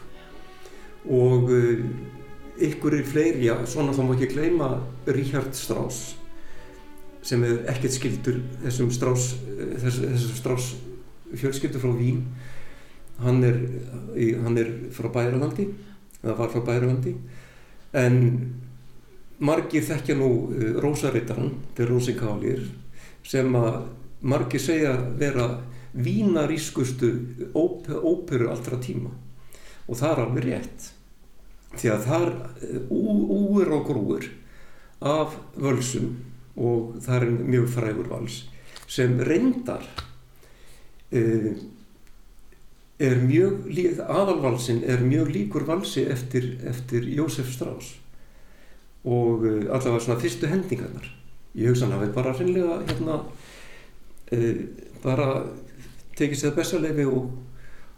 Og 1.14 1.52
uh, 1.56 1.86
ykkur 2.68 2.98
er 2.98 3.08
fleiri, 3.08 3.46
já, 3.48 3.56
svona 3.70 3.96
þá 3.96 4.02
má 4.04 4.14
ekki 4.18 4.34
gleyma 4.34 4.74
Richard 5.08 5.56
Strauss 5.56 6.18
sem 7.24 7.40
er 7.48 7.62
ekkert 7.72 7.96
skildur 7.96 8.42
þessum 8.66 8.90
Strauss, 8.92 9.38
þessum, 9.80 10.10
þessum 10.12 10.36
Strauss 10.42 10.74
fjölskyldu 11.40 11.80
frá 11.80 11.94
Vín. 11.96 12.26
Hann 13.24 13.40
er, 13.48 13.62
hann 14.44 14.60
er 14.60 14.72
frá 14.92 15.08
Bæralandi 15.14 15.70
eða 16.24 16.38
var 16.40 16.52
frá 16.54 16.64
Bæralandi 16.66 17.14
en 17.94 18.18
margir 19.44 19.84
þekkja 19.86 20.16
nú 20.18 20.30
Rósarittaran 20.82 21.52
til 21.76 21.90
Rósinkálir 21.90 22.64
sem 23.28 23.54
að 23.56 23.84
margir 24.24 24.62
segja 24.64 24.96
vera 25.20 25.48
vínarískustu 25.94 27.10
óperu 27.54 28.50
allra 28.50 28.80
tíma. 28.82 29.12
Og 29.88 30.00
það 30.00 30.12
er 30.12 30.22
alveg 30.24 30.46
rétt 30.48 30.88
því 31.74 31.92
að 31.92 32.08
það 32.08 32.26
er 32.26 32.34
úr 32.94 33.74
og 33.76 33.86
grúur 33.88 34.30
af 35.04 35.36
völsum 35.60 36.14
og 36.56 37.00
það 37.04 37.16
er 37.18 37.32
mjög 37.50 37.70
frægur 37.74 38.10
vals 38.12 38.44
sem 38.88 39.16
reyndar 39.26 39.84
uh, 41.12 41.50
er 43.04 43.20
mjög 43.20 43.68
aðalvalsin 44.04 44.84
er 44.88 45.04
mjög 45.04 45.32
líkur 45.34 45.68
valsi 45.68 46.06
eftir, 46.10 46.54
eftir 46.70 47.06
Jósef 47.18 47.52
Strauss 47.54 47.98
og 49.04 49.44
uh, 49.44 49.66
allavega 49.68 50.00
svona 50.00 50.20
fyrstu 50.22 50.48
hendingarnar. 50.48 51.10
Ég 51.60 51.74
hugsa 51.74 51.86
hann 51.86 51.98
hafi 51.98 52.14
bara 52.16 52.32
reynlega 52.38 52.80
hérna 52.88 53.18
uh, 53.20 54.62
bara 55.04 55.28
tekið 56.16 56.40
sér 56.40 56.56
bestarleifi 56.56 57.08
og, 57.10 57.34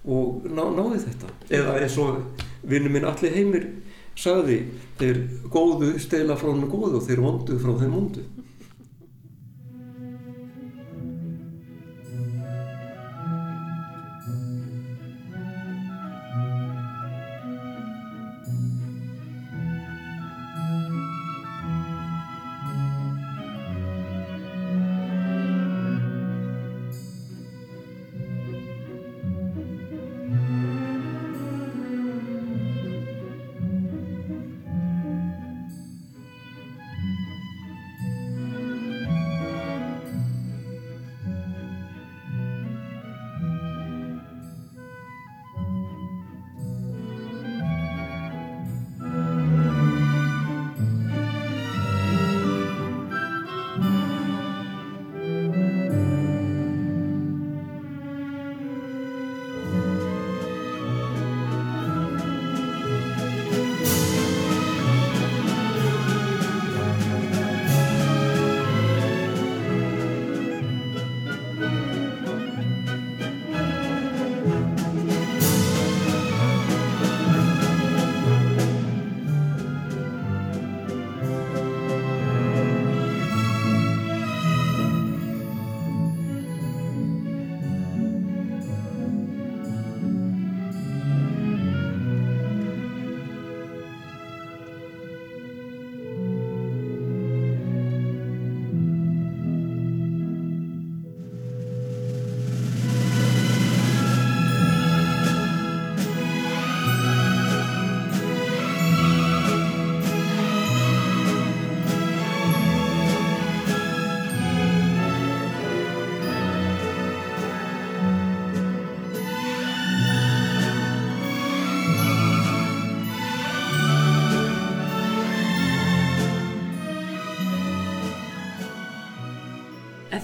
og 0.10 0.48
ná, 0.50 0.64
náði 0.74 1.04
þetta. 1.04 1.34
Eða 1.60 1.78
eins 1.84 2.00
og 2.02 2.42
vinnu 2.66 2.90
minn 2.90 3.06
allir 3.06 3.36
heimir 3.36 3.70
sagði 4.18 4.62
þeir 4.98 5.22
góðu 5.52 5.94
stela 6.02 6.38
frá 6.40 6.50
hann 6.50 6.70
góðu 6.72 7.02
og 7.02 7.06
þeir 7.06 7.22
vondu 7.22 7.60
frá 7.62 7.76
þeim 7.82 7.96
vondu 8.00 8.26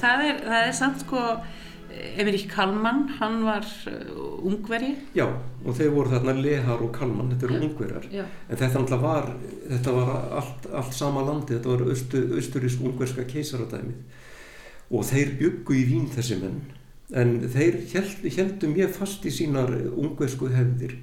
það 0.01 0.27
er, 0.27 0.39
það 0.47 0.67
er 0.67 0.79
samt 0.81 1.05
sko 1.05 1.25
Emilík 1.91 2.49
Kalman, 2.49 3.07
hann 3.19 3.43
var 3.43 3.65
uh, 3.87 4.45
ungveri. 4.47 4.93
Já, 5.15 5.25
og 5.65 5.75
þeir 5.77 5.93
voru 5.95 6.13
þarna 6.13 6.35
Lehar 6.39 6.83
og 6.83 6.91
Kalman, 6.95 7.31
þetta 7.33 7.47
eru 7.47 7.59
ungverar. 7.67 8.07
Já. 8.13 8.23
En 8.47 8.59
þetta 8.59 8.81
náttúrulega 8.81 9.01
var, 9.03 9.31
þetta 9.69 9.95
var 9.97 10.11
allt, 10.39 10.67
allt 10.81 10.97
sama 10.97 11.25
landi, 11.27 11.57
þetta 11.57 11.73
var 11.73 11.85
austu, 11.91 12.23
austurísk 12.37 12.83
ungverska 12.87 13.25
keisaradæmið. 13.29 14.19
Og 14.91 15.07
þeir 15.07 15.35
byggu 15.39 15.77
í 15.79 15.85
vín 15.87 16.09
þessi 16.11 16.39
menn, 16.41 16.61
en 17.15 17.37
þeir 17.51 17.79
held, 17.93 18.27
heldum 18.37 18.75
ég 18.79 18.93
fast 18.95 19.27
í 19.27 19.33
sínar 19.35 19.71
ungversku 19.91 20.51
hefðir 20.51 20.97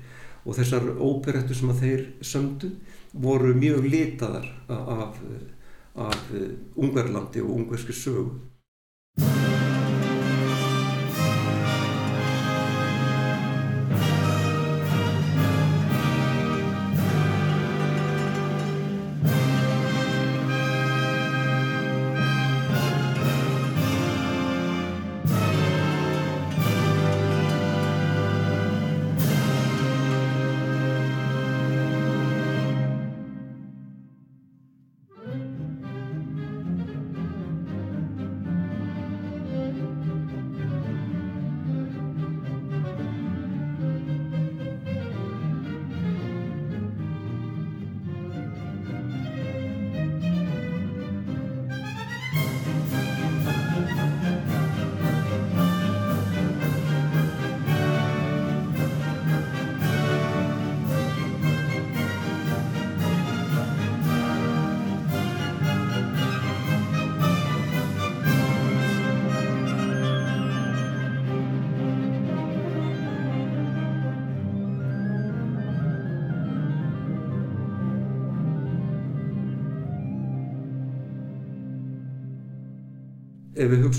og 0.44 0.56
þessar 0.56 0.86
óperettur 0.96 1.56
sem 1.56 1.72
að 1.72 1.82
þeir 1.82 2.04
sömdu 2.24 2.70
voru 3.12 3.52
mjög 3.56 3.88
litaðar 3.88 4.46
af, 4.72 5.18
af 6.00 6.30
ungverlandi 6.76 7.42
og 7.44 7.56
ungverski 7.58 7.96
sögu. 7.96 8.38
Ef 9.20 9.57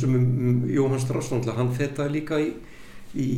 við 0.03 0.15
hugsaum 0.15 0.15
um, 0.15 0.29
um 0.49 0.69
Jóhann 0.69 0.99
Strauss 1.03 1.31
hann 1.57 1.73
fetaði 1.75 2.15
líka 2.15 2.39
í, 2.39 2.53
í, 3.15 3.29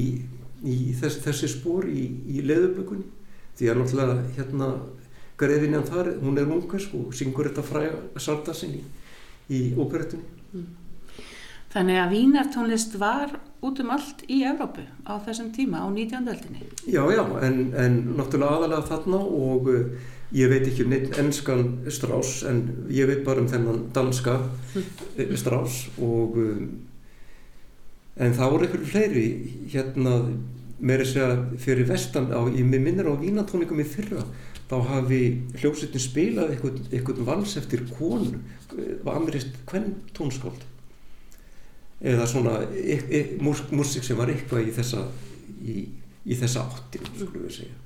í 0.63 0.77
þess, 0.99 1.21
þessi 1.25 1.49
spór 1.55 1.87
í, 1.89 2.07
í 2.27 2.41
leðubökunni 2.45 3.07
því 3.57 3.69
að 3.69 3.81
náttúrulega 3.81 4.17
hérna 4.37 4.69
grefinjan 5.41 5.87
þar, 5.87 6.11
hún 6.21 6.37
er 6.37 6.49
ungarsk 6.49 6.93
og 6.97 7.15
syngur 7.17 7.49
þetta 7.49 7.65
fræga 7.65 8.21
sartasinn 8.21 8.81
í 9.51 9.61
óperettunni 9.77 10.27
mm. 10.53 10.67
Þannig 11.71 11.99
að 12.01 12.13
vínartónlist 12.15 12.97
var 12.99 13.37
út 13.63 13.79
um 13.79 13.91
allt 13.93 14.25
í 14.27 14.41
Evrópu 14.43 14.83
á 15.07 15.13
þessum 15.23 15.51
tíma 15.55 15.85
á 15.85 15.87
19. 15.87 16.31
öldinni 16.33 16.65
Já, 16.83 17.03
já, 17.13 17.23
en, 17.45 17.61
en 17.77 18.01
náttúrulega 18.17 18.57
aðalega 18.57 18.89
þarna 18.89 19.21
og 19.21 19.69
Ég 20.31 20.47
veit 20.47 20.63
ekki 20.63 20.85
um 20.85 20.93
neitt 20.93 21.17
ennskan 21.19 21.65
Strauss 21.91 22.45
en 22.47 22.61
ég 22.91 23.09
veit 23.09 23.25
bara 23.25 23.41
um 23.43 23.49
þennan 23.51 23.89
danska 23.91 24.37
hm. 24.71 25.33
Strauss 25.35 25.89
og 25.99 26.37
um, 26.39 26.69
en 28.15 28.37
það 28.37 28.53
voru 28.53 28.67
einhverju 28.67 28.91
fleiri 28.93 29.25
hérna 29.73 30.15
meira 30.79 31.05
segja 31.05 31.35
fyrir 31.59 31.89
vestan 31.89 32.31
á, 32.31 32.47
ég 32.47 32.63
minnir 32.63 33.11
á 33.11 33.19
vínatóningum 33.19 33.83
í 33.83 33.87
fyrra 33.87 34.23
þá 34.71 34.77
hafi 34.87 35.21
hljómsveitin 35.59 36.05
spilað 36.05 36.55
einhvern, 36.55 37.25
vals 37.27 37.57
eftir 37.59 37.83
konu 37.91 38.39
amirist 39.11 39.51
hvern 39.67 39.97
tónskáld 40.15 40.63
eða 42.01 42.27
svona 42.29 42.57
e, 42.73 42.97
e, 42.97 43.21
músik 43.41 44.05
sem 44.05 44.17
var 44.17 44.31
eitthvað 44.33 44.67
í 44.69 44.75
þessa 44.75 45.05
í, 45.61 45.77
í 46.25 46.37
þessa 46.39 46.65
áttin 46.65 47.07
skulum 47.13 47.45
við 47.45 47.57
segja 47.61 47.77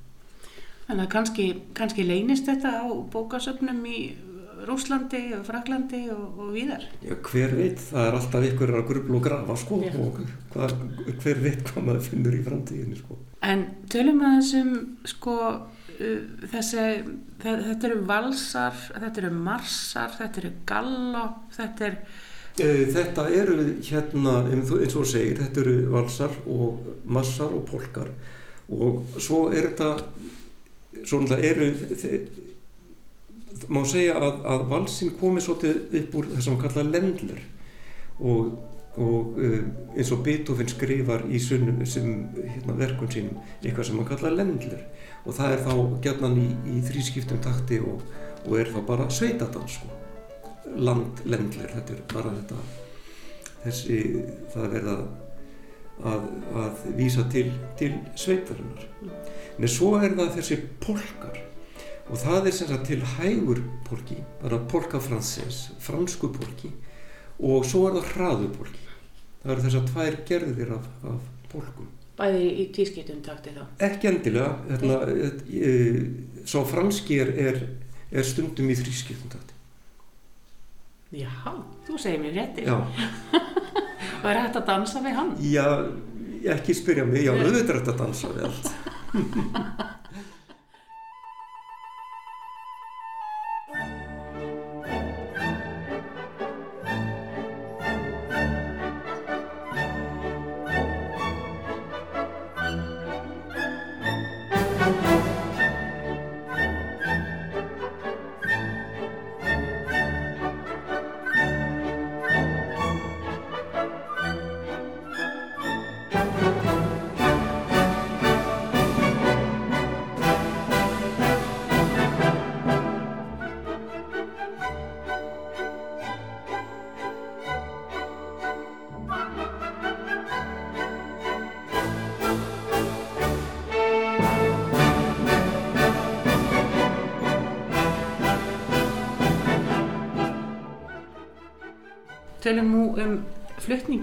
Þannig 0.86 1.02
að 1.02 1.10
kannski, 1.10 1.44
kannski 1.74 2.04
leynist 2.06 2.46
þetta 2.46 2.78
á 2.78 2.86
bókasöfnum 3.10 3.80
í 3.90 4.00
Rúslandi 4.66 5.20
og 5.36 5.42
Fraklandi 5.46 6.06
og, 6.14 6.38
og 6.40 6.52
víðar. 6.54 6.84
Já, 7.04 7.14
hver 7.26 7.54
veit, 7.58 7.80
það 7.90 8.06
er 8.06 8.18
alltaf 8.18 8.46
ykkur 8.48 8.72
að 8.78 8.84
grubla 8.88 9.18
og 9.18 9.24
grafa 9.26 9.56
sko 9.60 9.80
Já. 9.82 9.90
og 10.00 10.20
hver, 10.54 10.76
hver 11.10 11.42
veit 11.42 11.64
hvað 11.66 11.88
maður 11.88 12.06
finnur 12.06 12.36
í 12.38 12.44
framtíðinu 12.46 13.00
sko. 13.00 13.18
En 13.46 13.66
tölum 13.92 14.22
að 14.24 14.38
þessum 14.38 14.70
sko 15.12 15.36
uh, 15.50 16.46
þessi, 16.54 16.86
þetta 17.42 17.90
eru 17.90 18.00
valsar, 18.08 18.80
þetta 18.94 19.22
eru 19.24 19.34
marsar, 19.50 20.16
þetta 20.22 20.42
eru 20.44 20.54
gallop, 20.72 21.44
þetta 21.58 21.90
er... 21.90 22.00
Uh, 22.56 22.86
þetta 22.88 23.26
eru 23.36 23.58
hérna, 23.84 24.38
eins 24.48 24.96
og 24.96 25.04
segir, 25.08 25.36
þetta 25.42 25.60
eru 25.60 25.76
valsar 25.92 26.32
og 26.48 26.86
massar 27.04 27.52
og 27.52 27.66
polkar 27.68 28.08
og 28.72 29.18
svo 29.22 29.46
er 29.52 29.68
þetta 29.68 31.04
svona 31.06 31.36
eru 31.38 31.68
má 33.72 33.82
segja 33.88 34.16
að, 34.20 34.40
að 34.46 34.64
valsin 34.70 35.12
komi 35.20 35.42
svolítið 35.42 36.00
upp 36.00 36.16
úr 36.18 36.30
þess 36.34 36.48
að 36.48 36.56
maður 36.56 36.66
kalla 36.66 36.90
lendler. 36.92 37.42
Og, 38.16 38.50
og 38.96 39.38
um, 39.40 39.70
eins 39.96 40.12
og 40.14 40.22
Beethoven 40.26 40.70
skrifar 40.70 41.26
í 41.28 41.40
sunnum 41.42 41.82
sem 41.88 42.10
hérna, 42.36 42.76
verkun 42.78 43.12
sínum 43.12 43.40
eitthvað 43.62 43.88
sem 43.88 43.98
maður 43.98 44.12
kalla 44.14 44.34
lendler. 44.40 44.82
Og 45.24 45.36
það 45.36 45.54
er 45.54 45.64
þá 45.66 45.74
gætnan 46.06 46.40
í, 46.42 46.48
í 46.76 46.80
þrískiptum 46.86 47.42
takti 47.44 47.80
og, 47.82 48.02
og 48.44 48.58
er 48.60 48.72
þá 48.74 48.80
bara 48.88 49.08
sveitadans 49.12 49.78
sko. 49.80 50.05
Landlendler 50.74 51.70
þetta 51.76 51.94
er 51.94 52.02
bara 52.10 52.34
þetta 52.40 52.64
þessi 53.66 54.00
það 54.54 54.74
verða 54.76 54.96
að, 56.04 56.26
að 56.62 56.86
vísa 56.98 57.24
til, 57.32 57.48
til 57.78 57.92
sveitarinnar. 58.18 58.86
En 59.56 59.70
svo 59.70 59.94
er 60.00 60.16
það 60.18 60.34
þessi 60.38 60.58
polkar. 60.82 61.42
Og 62.06 62.20
það 62.22 62.48
er 62.48 62.54
sem 62.54 62.68
sagt 62.70 62.86
til 62.86 63.00
hægur 63.16 63.62
polki, 63.88 64.20
bara 64.38 64.60
polka 64.70 65.00
fransés 65.02 65.64
fransku 65.82 66.30
polki 66.30 66.70
og 67.42 67.66
svo 67.66 67.88
er 67.88 67.96
það 67.96 68.12
hraðu 68.12 68.50
polki. 68.54 68.84
Það 69.42 69.54
eru 69.54 69.64
þessar 69.64 69.88
tvær 69.90 70.18
gerðir 70.28 70.70
af, 70.76 70.86
af 71.10 71.50
polkum. 71.50 71.90
Bæði 72.16 72.46
í 72.62 72.68
tískiptum 72.72 73.18
takti 73.26 73.52
þá? 73.56 73.64
Ekki 73.88 74.08
endilega 74.08 74.54
hérna, 74.70 75.00
e, 75.10 75.32
e, 75.50 76.46
svo 76.48 76.62
franski 76.68 77.18
er, 77.24 77.34
er, 77.50 77.60
er 78.14 78.24
stundum 78.24 78.70
í 78.72 78.78
þrískiptum 78.78 79.34
takti 79.34 79.55
Já, 81.16 81.32
þú 81.86 81.96
segir 82.00 82.20
mér 82.20 82.34
rétti 82.36 82.66
Já. 82.66 82.76
Og 84.22 84.26
er 84.30 84.40
hægt 84.42 84.58
að 84.58 84.66
dansa 84.68 85.00
við 85.04 85.16
hann? 85.16 85.30
Já, 85.40 85.66
ekki 86.56 86.74
spyrja 86.76 87.04
mig, 87.08 87.24
já, 87.24 87.32
auðvitað 87.32 87.70
er 87.72 87.78
hægt 87.80 87.92
að 87.92 88.00
dansa 88.02 88.32
við 88.34 88.48
allt 88.50 88.66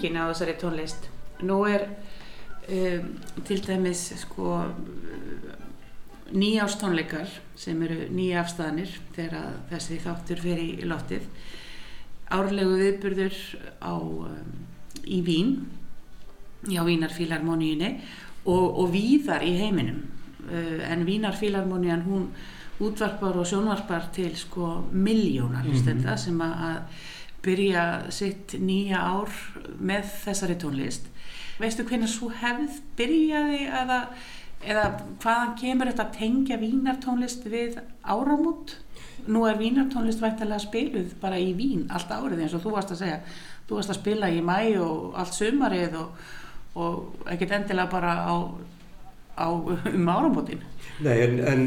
flutningin 0.04 0.20
á 0.20 0.28
þessari 0.32 0.56
tónlist. 0.60 1.08
Nú 1.44 1.64
er 1.66 1.88
um, 2.70 3.20
til 3.46 3.62
dæmis 3.64 4.14
sko 4.20 4.74
nýjástónleikar 6.34 7.30
sem 7.56 7.82
eru 7.84 8.10
nýja 8.12 8.42
afstæðanir 8.42 8.90
þegar 9.16 9.54
þessi 9.70 10.00
þáttur 10.02 10.42
fyrir 10.42 10.84
í 10.84 10.88
loftið. 10.88 11.24
Árlegu 12.34 12.78
viðburður 12.80 13.38
á, 13.80 13.94
um, 13.96 14.66
í 15.06 15.22
Vín, 15.22 15.68
já 16.68 16.84
Vínarfílarmoníinni 16.84 18.02
og, 18.46 18.80
og 18.80 18.92
víðar 18.92 19.44
í 19.44 19.56
heiminum. 19.60 20.04
Uh, 20.50 20.82
en 20.90 21.06
Vínarfílarmonían 21.06 22.04
hún 22.08 22.30
útvarpar 22.84 23.38
og 23.38 23.48
sjónvarpar 23.48 24.10
til 24.12 24.36
sko 24.36 24.90
miljónar 24.92 25.64
mm 25.64 25.72
-hmm. 25.72 26.18
sem 26.18 26.42
að 26.42 26.82
byrja 27.44 27.84
sitt 28.14 28.56
nýja 28.60 29.02
ár 29.04 29.32
með 29.80 30.08
þessari 30.24 30.56
tónlist. 30.62 31.10
Veistu 31.62 31.86
hvernig 31.88 32.12
svo 32.12 32.32
hefð 32.34 32.80
byrjaði 32.98 33.60
eða, 33.82 34.00
eða 34.64 34.86
hvaðan 35.22 35.56
kemur 35.60 35.92
þetta 35.92 36.08
að 36.08 36.18
tengja 36.18 36.60
vínartónlist 36.62 37.46
við 37.52 37.78
áramút 38.02 38.78
nú 39.28 39.46
er 39.48 39.60
vínartónlist 39.60 40.24
vægtilega 40.24 40.60
spiluð 40.64 41.14
bara 41.22 41.40
í 41.40 41.54
vín 41.56 41.86
allt 41.94 42.12
árið 42.12 42.44
eins 42.44 42.56
og 42.58 42.64
þú 42.66 42.76
varst 42.78 42.96
að 42.96 43.04
segja. 43.04 43.20
Þú 43.68 43.80
varst 43.80 43.94
að 43.94 44.00
spila 44.02 44.32
í 44.32 44.42
mæ 44.44 44.58
og 44.84 45.18
allt 45.20 45.38
sumarið 45.38 45.98
og, 46.02 46.24
og 46.76 47.28
ekkert 47.32 47.60
endilega 47.60 47.92
bara 47.92 48.16
á, 48.28 48.36
á 49.40 49.48
um 49.50 50.10
áramútin 50.10 50.62
Nei 51.04 51.16
en, 51.26 51.40
en 51.40 51.64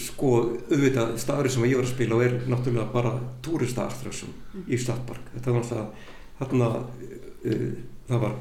sko 0.00 0.30
auðvitað 0.70 1.14
staður 1.22 1.50
sem 1.52 1.66
ég 1.68 1.78
var 1.78 1.86
að 1.86 1.92
spila 1.92 2.16
og 2.16 2.24
er 2.24 2.34
náttúrulega 2.50 2.86
bara 2.92 3.12
túristaarströssum 3.44 4.32
mm. 4.32 4.64
í 4.66 4.78
Stadtpark. 4.80 5.30
Þetta 5.34 5.52
var 5.52 5.62
náttúrulega 5.62 6.10
þarna 6.40 6.70
uh, 7.44 7.68
það 8.08 8.24
var 8.24 8.34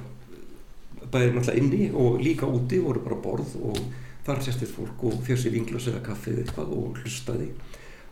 bæðið 1.14 1.38
náttúrulega 1.38 1.62
inni 1.62 1.92
og 2.04 2.18
líka 2.24 2.50
úti 2.50 2.82
voru 2.84 3.04
bara 3.06 3.20
borð 3.24 3.56
og 3.62 3.80
þar 4.24 4.44
sérstist 4.44 4.76
fólk 4.76 5.06
og 5.10 5.22
fjössi 5.28 5.52
vinglas 5.54 5.90
eða 5.92 6.04
kaffið 6.06 6.44
eitthvað 6.44 6.76
og 6.78 7.00
hlustaði. 7.04 7.50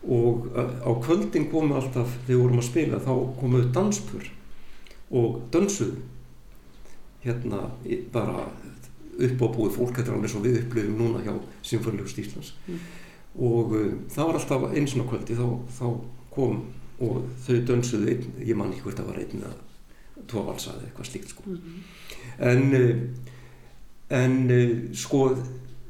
Og 0.02 0.48
uh, 0.52 0.74
á 0.86 0.92
kvöldin 1.04 1.50
komu 1.52 1.78
alltaf 1.78 2.18
þegar 2.26 2.34
við 2.34 2.42
vorum 2.46 2.64
að 2.64 2.70
spila 2.70 3.04
þá 3.04 3.14
komuðu 3.42 3.70
danspur 3.76 4.32
og 5.12 5.42
dansuðu 5.54 6.02
hérna 7.22 7.68
bara 8.14 8.48
upp 9.22 9.42
á 9.46 9.48
búið 9.54 9.76
fólk 9.76 9.98
þetta 9.98 10.10
er 10.10 10.16
alveg 10.18 10.32
svo 10.32 10.40
við 10.42 10.64
upplöfum 10.64 10.98
núna 10.98 11.22
hjá 11.22 11.34
Sinfonilegust 11.62 12.22
Íslands. 12.24 12.56
Mm 12.66 12.82
og 13.40 13.76
uh, 13.78 13.92
það 14.12 14.28
var 14.28 14.40
alltaf 14.40 14.68
eins 14.76 14.96
og 14.98 15.10
kvöldi 15.10 15.38
þá, 15.40 15.48
þá 15.78 15.86
kom 16.34 16.62
og 17.02 17.26
þau 17.46 17.58
dönsuðu 17.68 18.12
einn, 18.12 18.32
ég 18.46 18.58
man 18.58 18.72
ekki 18.74 18.86
hvert 18.86 19.02
að 19.02 19.12
var 19.12 19.22
einn 19.24 19.42
eða 19.42 19.54
tvo 20.30 20.46
valsaði 20.48 20.88
eitthvað 20.88 21.10
slíkt 21.10 21.34
sko. 21.34 21.44
Mm 21.46 21.58
-hmm. 21.58 21.80
en 22.52 22.64
uh, 22.74 23.02
en 24.10 24.52
uh, 24.52 24.94
sko 24.94 25.36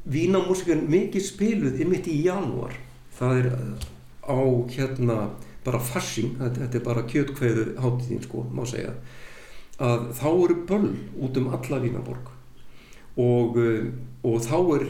Vínamúsikan 0.01 0.87
mikið 0.89 1.21
spiluð 1.21 1.81
er 1.81 1.87
mitt 1.87 2.07
í 2.09 2.23
janúar. 2.25 2.73
Það 3.13 3.37
er 3.37 3.47
á 4.25 4.41
hérna 4.73 5.17
bara 5.63 5.79
farsing, 5.79 6.39
þetta 6.39 6.77
er 6.79 6.83
bara 6.83 7.03
kjötkveðu 7.05 7.75
hátíðin 7.77 8.23
sko, 8.23 8.47
má 8.49 8.65
segja. 8.65 8.95
Að 9.77 10.07
þá 10.17 10.29
eru 10.29 10.55
böll 10.65 10.95
út 11.21 11.37
um 11.37 11.51
alla 11.53 11.79
Vínaborg 11.79 12.31
og, 13.17 13.57
og 14.23 14.41
þá 14.41 14.57
er 14.79 14.87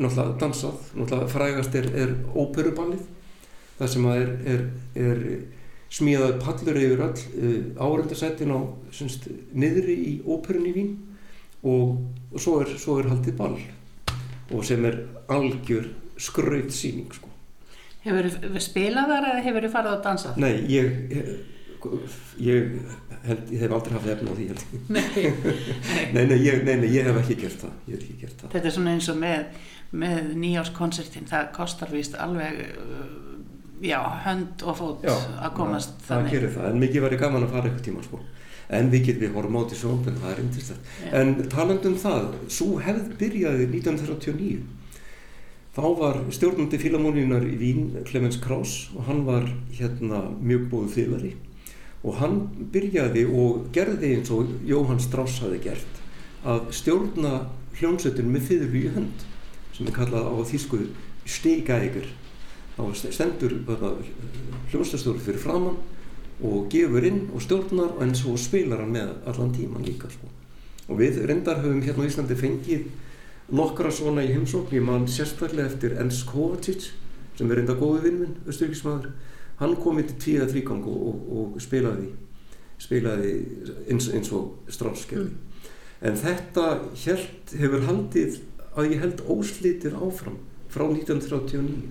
náttúrulega 0.00 0.38
dansað, 0.40 0.84
náttúrulega 0.96 1.32
frægast 1.32 1.76
er, 1.78 1.88
er 1.94 2.14
óperuballið 2.34 3.06
það 3.80 3.92
sem 3.94 4.08
er, 4.12 4.32
er, 4.52 4.64
er 5.00 5.22
smíðað 5.90 6.36
pallur 6.44 6.80
yfir 6.80 7.04
all 7.06 7.22
eh, 7.40 7.70
árendasættin 7.80 8.54
á 8.54 8.58
semst, 8.94 9.28
niðri 9.52 9.96
í 9.96 10.12
óperun 10.26 10.68
í 10.70 10.74
Vín 10.76 10.92
og, 11.62 11.96
og 12.30 12.42
svo, 12.42 12.60
svo 12.76 13.00
er 13.00 13.10
haldið 13.10 13.38
ball 13.40 13.56
og 14.50 14.66
sem 14.66 14.84
er 14.86 15.00
algjör 15.30 15.88
skraut 16.20 16.72
síning 16.74 17.10
sko. 17.14 17.30
Hefur 18.04 18.28
þið 18.32 18.60
spilað 18.64 19.10
þar 19.12 19.26
eða 19.30 19.42
hefur 19.46 19.66
þið 19.66 19.74
farið 19.74 19.94
að 19.94 20.04
dansa? 20.06 20.34
Nei, 20.40 20.54
ég 20.72 20.94
ég 22.40 22.74
held, 23.26 23.52
ég 23.52 23.60
hef 23.62 23.74
aldrei 23.76 23.96
haft 23.96 24.10
efna 24.14 24.32
á 24.32 24.34
því. 24.38 24.46
Nei, 24.88 25.04
nei. 26.14 26.24
Nei, 26.26 26.38
ég, 26.44 26.64
nei, 26.64 26.76
nei, 26.82 26.88
ég 26.94 27.06
hef 27.08 27.20
ekki 27.22 27.36
gert 27.42 27.64
það, 27.64 27.76
ég 27.86 27.94
hef 27.94 28.04
ekki 28.04 28.18
gert 28.24 28.42
það. 28.42 28.52
Þetta 28.56 28.70
er 28.70 28.76
svona 28.76 28.96
eins 28.96 29.10
og 29.12 29.20
með, 29.20 29.62
með 30.04 30.32
nýjáskonsertin, 30.40 31.28
það 31.30 31.48
kostar 31.56 31.94
vist 31.94 32.18
alveg, 32.20 32.60
uh, 32.80 33.06
já, 33.84 34.00
hönd 34.26 34.66
og 34.66 34.78
fót 34.80 35.08
að 35.10 35.54
komast 35.56 35.96
það, 36.04 36.12
það 36.12 36.34
gerir 36.34 36.54
það, 36.56 36.68
en 36.70 36.84
mikið 36.84 37.06
væri 37.06 37.22
gaman 37.24 37.46
að 37.46 37.56
fara 37.56 37.70
eitthvað 37.70 37.88
tíma 37.88 38.04
sko. 38.08 38.22
En 38.70 38.90
við 38.92 39.08
getum 39.08 39.24
við 39.24 39.32
horfum 39.34 39.56
á 39.58 39.62
til 39.66 39.78
sjónum, 39.80 40.18
það 40.20 40.30
er 40.30 40.42
yndislegt. 40.44 40.90
En 41.18 41.32
talandum 41.50 41.96
það, 41.98 42.36
svo 42.54 42.76
hefð 42.78 43.16
byrjaði 43.18 43.66
1939. 43.72 44.60
Þá 45.74 45.84
var 45.98 46.16
stjórnandi 46.34 46.78
fílamóniunar 46.82 47.44
í 47.46 47.56
Vín, 47.58 47.90
Clemens 48.06 48.38
Krauss, 48.42 48.88
og 48.94 49.06
hann 49.06 49.24
var 49.26 49.44
hérna 49.74 50.24
mjög 50.38 50.64
bóðu 50.70 50.90
fylari. 50.96 51.30
Og 52.00 52.16
hann 52.16 52.38
byrjaði 52.72 53.26
og 53.28 53.66
gerði 53.74 54.14
eins 54.16 54.30
og 54.32 54.48
Jóhann 54.64 55.02
Strauss 55.02 55.42
hafi 55.44 55.60
gert, 55.64 56.00
að 56.44 56.70
stjórna 56.72 57.34
hljómsveitin 57.76 58.32
með 58.32 58.46
fyrru 58.48 58.80
í 58.80 58.88
hönd, 58.94 59.26
sem 59.76 59.88
er 59.88 59.96
kallað 59.96 60.30
á 60.32 60.34
þýsku 60.48 60.80
stegægur. 61.28 62.08
Þá 62.76 63.12
stendur 63.12 63.58
hljómsveitstjórn 64.70 65.20
fyrir 65.20 65.42
framann 65.42 65.80
og 66.40 66.70
gefur 66.72 67.04
inn 67.04 67.26
og 67.34 67.42
stjórnar 67.44 67.98
en 68.00 68.14
svo 68.16 68.36
spilar 68.40 68.80
hann 68.80 68.94
með 68.94 69.12
allan 69.28 69.52
tíman 69.52 69.84
líka 69.84 70.08
sko. 70.08 70.28
og 70.88 70.98
við 70.98 71.20
reyndar 71.28 71.60
höfum 71.62 71.82
hérna 71.84 72.02
á 72.02 72.08
Íslandi 72.08 72.34
fengið 72.34 72.86
nokkra 73.54 73.90
svona 73.94 74.24
í 74.24 74.32
heimsókn 74.32 74.74
ég 74.74 74.82
man 74.82 75.06
sérstaklega 75.06 75.68
eftir 75.68 75.92
Ens 76.02 76.24
Kovacic 76.26 76.88
sem 77.36 77.50
er 77.50 77.60
reynda 77.60 77.76
góði 77.78 78.08
vinnminn 78.08 78.34
austuríkismadur, 78.46 79.12
hann 79.60 79.76
kom 79.80 80.00
í 80.00 80.06
tíða 80.10 80.48
þrýgang 80.50 80.84
og, 80.88 81.00
og, 81.10 81.16
og 81.36 81.62
spilaði 81.62 82.10
spilaði 82.80 83.32
eins, 83.92 84.08
eins 84.08 84.30
og 84.32 84.70
strálskerði 84.72 85.30
mm. 85.30 85.66
en 86.08 86.20
þetta 86.20 86.66
held, 87.04 87.54
hefur 87.60 87.86
haldið 87.88 88.40
að 88.78 88.94
ég 88.94 89.02
held 89.04 89.24
óslítið 89.28 89.98
áfram 89.98 90.38
frá 90.70 90.86
1939 90.86 91.90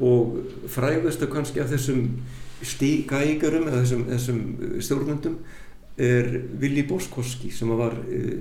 og 0.00 0.36
fræðastu 0.72 1.28
kannski 1.30 1.62
af 1.62 1.70
þessum 1.72 2.06
stígægarum 2.66 3.68
eða 3.68 3.82
þessum, 3.84 4.06
þessum 4.10 4.40
stjórnundum 4.84 5.36
er 6.00 6.28
Vili 6.60 6.84
Boskoski 6.88 7.50
sem 7.52 7.70
var 7.76 7.96
uh, 7.96 8.40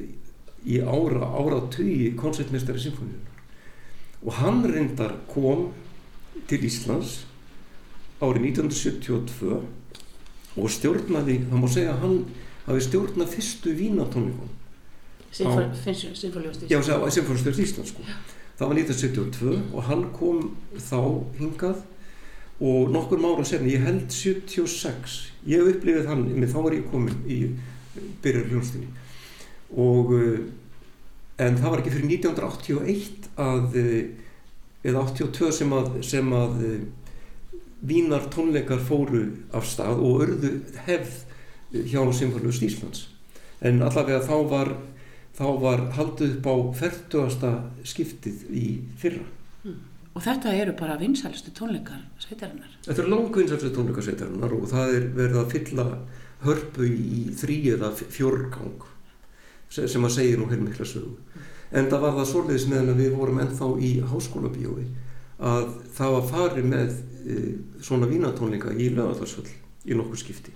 í 0.68 0.80
ára, 0.84 1.24
ára 1.40 1.62
tugi 1.72 2.14
koncertmestari 2.20 2.82
symfóníunar 2.84 3.28
og 4.20 4.36
hann 4.42 4.64
reyndar 4.68 5.16
kom 5.32 5.70
til 6.50 6.66
Íslands 6.68 7.22
árið 8.20 8.48
1972 8.52 9.60
og 10.60 10.72
stjórnaði, 10.74 11.38
það 11.50 11.62
má 11.62 11.68
segja 11.72 11.94
að 11.94 12.02
hann 12.04 12.18
hafi 12.66 12.86
stjórnað 12.88 13.36
fyrstu 13.36 13.76
vínatónleikum 13.78 14.56
Sinfóniustjórn 15.30 16.72
Já, 16.74 16.80
Sinfóniustjórn 17.16 17.64
Íslands 17.64 17.94
sko. 17.94 18.06
það 18.60 18.72
var 18.72 18.82
1972 18.82 19.56
og 19.72 19.88
hann 19.88 20.06
kom 20.16 20.52
þá 20.76 21.00
hingað 21.40 21.84
og 22.60 22.90
nokkur 22.92 23.22
mára 23.24 23.46
senni, 23.48 23.72
ég 23.78 23.86
held 23.86 24.10
76, 24.12 25.20
ég 25.48 25.64
upplifið 25.64 26.10
hann, 26.10 26.26
þá 26.44 26.58
var 26.60 26.76
ég 26.76 26.90
komin 26.92 27.22
í 27.24 27.44
byrjar 28.24 28.50
hljónstinni 28.52 28.90
og 29.80 30.12
eh, 30.18 30.40
en 31.40 31.60
það 31.60 31.72
var 31.72 31.82
ekki 31.82 31.94
fyrir 31.94 32.10
1981 32.18 33.30
að 33.40 33.78
eh, 33.80 34.02
eða 34.90 35.06
82 35.06 35.52
sem 35.56 35.76
að, 35.76 35.92
sem 36.08 36.34
að 36.36 36.64
eh, 36.68 36.82
vínar 37.82 38.28
tónleikar 38.34 38.82
fóru 38.84 39.24
af 39.56 39.68
stað 39.70 40.02
og 40.04 40.24
örðu 40.26 40.54
hefð 40.86 41.26
hjá 41.72 42.02
Symfóniust 42.14 42.66
Íslands 42.66 43.08
en 43.62 43.84
allavega 43.86 44.24
þá 44.26 44.36
var 44.50 44.72
þá 45.40 45.46
var 45.62 45.84
haldið 45.96 46.40
upp 46.40 46.50
á 46.50 46.56
40. 46.82 47.52
skiptið 47.88 48.48
í 48.52 48.66
fyrra 49.00 49.24
mm. 49.64 49.78
Og 50.18 50.24
þetta 50.26 50.52
eru 50.58 50.74
bara 50.76 50.98
vinsælstu 51.00 51.54
tónleikar 51.56 52.02
sveitarinnar. 52.20 52.72
Þetta 52.84 53.04
eru 53.04 53.12
langu 53.14 53.40
vinsælstu 53.40 53.70
tónleikar 53.76 54.04
sveitarinnar 54.04 54.56
og 54.58 54.66
það 54.72 54.96
er 54.98 55.06
verið 55.16 55.38
að 55.40 55.54
fylla 55.54 55.86
hörpu 56.44 56.88
í 56.90 57.22
þrý 57.40 57.60
eða 57.76 57.92
fjörgang 58.00 58.88
sem 59.70 60.08
að 60.08 60.16
segja 60.16 60.40
nú 60.40 60.50
heilmikla 60.50 60.88
sögu. 60.88 61.14
En 61.70 61.88
það 61.92 62.04
var 62.08 62.18
það 62.18 62.30
svolítið 62.32 62.62
sem 62.64 62.92
við 62.98 63.16
vorum 63.16 63.40
ennþá 63.44 63.70
í 63.86 63.92
háskóla 64.10 64.52
bíói 64.52 64.88
að 65.40 65.68
það 65.96 66.16
var 66.16 66.26
farið 66.34 66.70
með 66.74 66.96
svona 67.84 68.10
vínatónleika 68.10 68.74
í 68.74 68.90
lögadarsvöld 68.94 69.52
í 69.90 69.98
nokkur 69.98 70.20
skipti. 70.20 70.54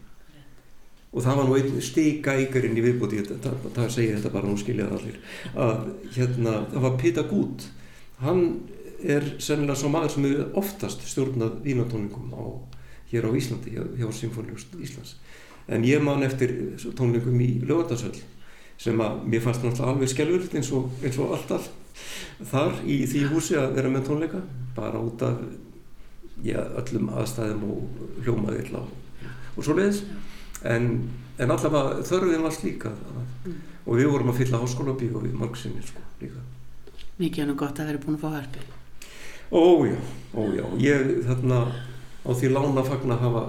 Og 1.14 1.22
það 1.22 1.40
var 1.40 1.48
nú 1.48 1.58
einn 1.60 1.76
yngurinn 1.78 2.78
í 2.80 2.84
viðbúti, 2.84 3.22
það, 3.30 3.66
það 3.76 3.90
segir 3.94 4.16
þetta 4.18 4.34
bara 4.34 4.50
nú 4.50 4.58
skiljaði 4.58 4.98
allir, 4.98 5.20
að 5.54 5.84
hérna, 6.16 6.54
það 6.72 6.86
var 6.88 6.96
Pita 7.04 7.24
Gút, 7.30 7.68
hann 8.24 8.42
er 9.04 9.28
sennilega 9.44 9.78
svo 9.78 9.92
maður 9.94 10.16
sem 10.16 10.26
hefur 10.26 10.58
oftast 10.64 11.06
stjórnað 11.06 11.60
vínatónlingum 11.68 12.34
á, 12.34 12.44
hér 13.12 13.28
á 13.30 13.32
Íslandi, 13.38 13.76
hjá, 13.76 13.84
hjá 14.00 14.08
Symfóniust 14.10 14.74
Íslands. 14.80 15.18
En 15.70 15.86
ég 15.86 16.02
man 16.04 16.26
eftir 16.26 16.56
tónlingum 16.98 17.40
í 17.44 17.52
Lögardalsöll 17.62 18.18
sem 18.82 19.00
að 19.00 19.22
mér 19.30 19.44
fannst 19.44 19.64
náttúrulega 19.64 19.94
alveg 19.94 20.12
skjálfurð 20.12 20.58
eins, 20.58 20.72
eins 21.06 21.20
og 21.22 21.36
alltaf 21.38 21.70
þar 22.50 22.80
í 22.90 23.04
því 23.08 23.22
húsi 23.32 23.58
að 23.60 23.76
vera 23.78 23.92
með 23.94 24.08
tónleika 24.10 24.42
bara 24.76 25.02
út 25.04 25.22
af 25.24 25.44
já, 26.42 26.60
öllum 26.80 27.10
aðstæðum 27.14 27.66
og 27.70 28.22
hljómaði 28.24 28.64
illa 28.66 28.84
og, 28.84 28.94
og 29.56 29.66
svo 29.66 29.76
leiðis 29.78 30.04
en, 30.68 30.88
en 31.38 31.54
allavega 31.54 32.04
þörfinn 32.08 32.46
var 32.46 32.56
slíka 32.56 32.94
mm. 32.94 33.58
og 33.86 34.00
við 34.00 34.10
vorum 34.14 34.32
að 34.34 34.40
fylla 34.42 34.62
háskóla 34.64 34.96
bíu 35.00 35.14
og 35.18 35.28
við 35.28 35.36
margsinni 35.40 35.84
sko 35.86 36.04
líka. 36.22 36.42
Mikið 37.20 37.44
hann 37.44 37.54
er 37.54 37.60
gott 37.60 37.82
að 37.82 37.92
vera 37.92 38.04
búin 38.06 38.18
að 38.18 38.26
fá 38.26 38.38
hörpi 38.38 38.66
Ójá, 39.54 40.00
ójá, 40.34 40.64
ég 40.82 41.12
þarna 41.28 41.60
á 42.26 42.30
því 42.34 42.50
lána 42.56 42.86
fagn 42.88 43.14
að 43.14 43.28
hafa 43.28 43.44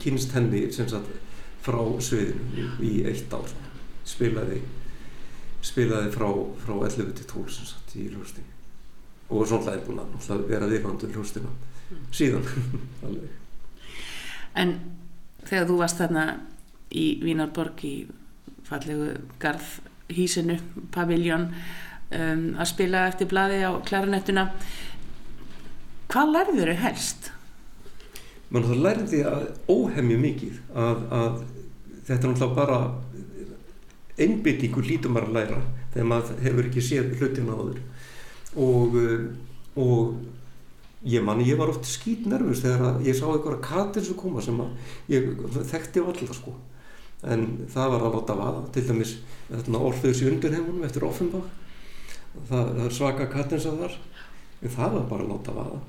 kynst 0.00 0.32
henni 0.32 0.62
sagt, 0.72 1.10
frá 1.60 1.80
sviðinu 2.00 2.70
í 2.80 3.02
eitt 3.10 3.34
ár. 3.34 3.50
Spilaði 4.08 4.62
spilaði 5.64 6.10
frá, 6.12 6.28
frá 6.64 6.74
11 6.86 7.12
til 7.18 7.28
12 7.30 7.54
sagt, 7.56 7.94
í 7.96 8.08
hljóstinni 8.12 8.52
og 9.32 9.46
svona 9.48 9.72
er 9.72 9.84
búin 9.86 10.02
að 10.04 10.42
vera 10.50 10.68
viðvandur 10.68 11.12
hljóstina 11.14 11.48
mm. 11.48 11.73
Síðan. 12.14 12.44
En 14.54 14.70
þegar 15.42 15.64
þú 15.66 15.76
varst 15.80 15.98
þarna 15.98 16.24
í 16.94 17.06
Vínarborg 17.24 17.80
í 17.82 17.94
fallegu 18.68 19.16
garðhísinu 19.42 20.60
paviljón 20.94 21.48
um, 22.14 22.44
að 22.54 22.68
spila 22.70 23.08
eftir 23.10 23.26
bladi 23.32 23.58
á 23.66 23.74
klaranettuna 23.82 24.44
hvað 26.12 26.34
lærður 26.36 26.70
þau 26.70 26.84
helst? 26.84 27.30
Man 28.54 28.68
það 28.68 28.84
lærði 28.84 29.24
að 29.26 29.48
óhemju 29.72 30.20
mikið 30.22 30.60
að, 30.70 31.02
að 31.18 31.40
þetta 32.06 32.20
er 32.20 32.30
náttúrulega 32.30 32.58
bara 32.60 32.78
einbyttingu 34.14 34.84
lítum 34.86 35.18
að 35.18 35.32
læra 35.34 35.58
þegar 35.94 36.10
maður 36.10 36.44
hefur 36.44 36.68
ekki 36.68 36.84
séð 36.84 37.16
hlutina 37.18 37.56
áður. 37.58 37.80
Og, 38.54 38.94
og 39.82 40.14
ég 41.04 41.24
manni, 41.24 41.44
ég 41.48 41.58
var 41.60 41.72
oft 41.72 41.86
skýt 41.88 42.28
nervus 42.30 42.62
þegar 42.64 43.00
ég 43.04 43.16
sá 43.16 43.26
einhverja 43.28 43.60
katir 43.64 44.04
sem 44.04 44.16
koma 44.16 44.42
sem 44.44 44.60
ég 45.12 45.34
þekkti 45.70 46.04
alltaf 46.04 46.38
sko. 46.38 46.54
En 47.24 47.44
það 47.72 47.92
var 47.94 48.06
að 48.06 48.16
láta 48.18 48.36
vaða 48.38 48.62
til 48.72 48.84
dæmis 48.88 49.16
orðuðs 49.50 50.22
í 50.24 50.28
undirheimunum 50.30 50.84
eftir 50.84 51.04
Offenbach. 51.08 51.50
Það, 52.48 52.70
það 52.76 52.86
er 52.86 52.96
svaka 52.98 53.26
katin 53.32 53.62
sem 53.62 53.76
þar. 53.80 53.98
En 54.64 54.72
það 54.72 54.96
var 54.98 55.10
bara 55.12 55.26
að 55.26 55.34
láta 55.34 55.56
vaða. 55.56 55.82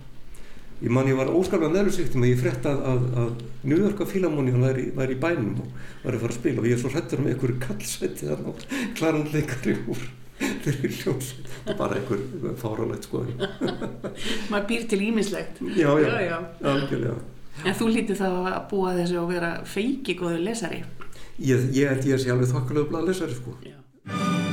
Ég 0.84 0.92
man 0.92 1.08
ég 1.08 1.16
var 1.16 1.32
óskaplega 1.32 1.72
nervusíkt 1.72 2.18
með 2.20 2.34
ég 2.34 2.42
frett 2.42 2.66
að, 2.68 2.82
að, 2.92 3.06
að 3.22 3.72
Yorka 3.72 4.08
Philharmonium 4.10 4.64
væri, 4.66 4.90
væri 4.96 5.16
í 5.16 5.22
bænum 5.24 5.62
og 5.64 5.80
var 6.04 6.18
að 6.18 6.26
fara 6.26 6.36
að 6.36 6.40
spila. 6.42 6.62
Og 6.62 6.68
ég 6.68 6.76
er 6.76 6.84
svo 6.84 6.92
hrettur 6.92 7.24
með 7.24 7.36
einhverju 7.36 7.60
kallsveiti 7.64 8.28
þarna 8.28 8.52
og 8.52 8.66
klaranleikari 9.00 9.78
úr 9.96 10.06
fyrir 10.66 10.98
hljómsveit 11.04 11.72
bara 11.80 12.00
einhver 12.00 12.56
fáralegt 12.62 13.08
sko 13.08 13.24
maður 14.52 14.68
býr 14.72 14.88
til 14.92 15.02
ímislegt 15.10 15.62
já, 15.76 15.90
já, 15.90 16.08
já, 16.10 16.22
já. 16.30 16.40
algjörlega. 16.74 17.18
En 17.64 17.76
þú 17.80 17.92
lítið 17.94 18.20
þá 18.20 18.30
að 18.30 18.58
búa 18.72 18.96
þessu 18.98 19.22
og 19.22 19.30
vera 19.32 19.52
feiki 19.64 20.18
góður 20.20 20.42
lesari? 20.44 20.82
Ég, 21.40 21.70
held 21.72 22.04
ég 22.08 22.18
að 22.18 22.26
sé 22.26 22.34
alveg 22.34 22.52
þokkalög 22.52 22.90
blað 22.92 23.08
lesari 23.12 23.38
sko. 23.38 23.56
Já 23.64 24.45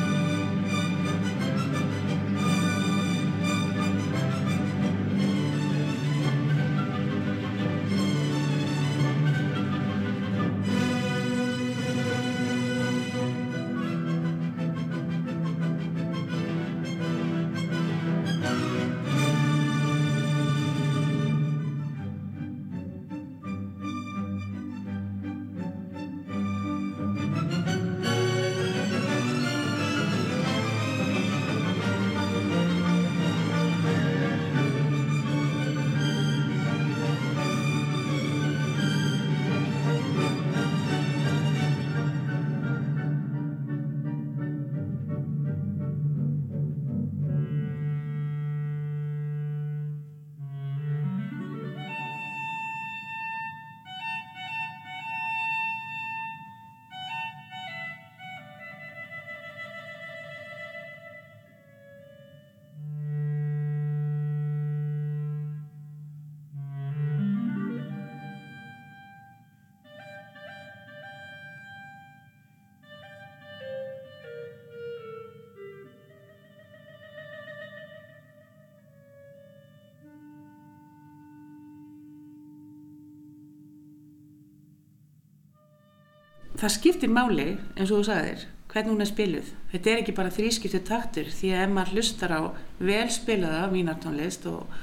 það 86.62 86.74
skiptir 86.76 87.10
máli 87.10 87.48
eins 87.74 87.90
og 87.90 88.00
þú 88.00 88.04
sagðir 88.08 88.48
hvernig 88.72 88.94
hún 88.94 89.04
er 89.04 89.10
spiluð. 89.10 89.48
Þetta 89.72 89.90
er 89.90 90.00
ekki 90.00 90.14
bara 90.16 90.32
þrískiptu 90.32 90.80
taktur 90.86 91.28
því 91.28 91.50
að 91.52 91.64
ef 91.64 91.72
maður 91.74 91.96
hlustar 91.96 92.32
á 92.32 92.40
velspilaða 92.80 93.66
vínartónlist 93.72 94.46
og, 94.48 94.78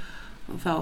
og 0.50 0.60
þá 0.62 0.76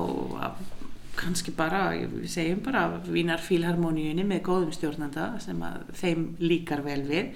kannski 1.18 1.54
bara, 1.58 1.86
við 1.98 2.28
segjum 2.30 2.60
bara 2.66 2.84
vínarfílharmoníunni 3.08 4.26
með 4.28 4.44
góðum 4.50 4.74
stjórnanda 4.76 5.30
sem 5.42 5.62
að 5.66 5.88
þeim 6.02 6.28
líkar 6.44 6.84
vel 6.86 7.00
við. 7.08 7.32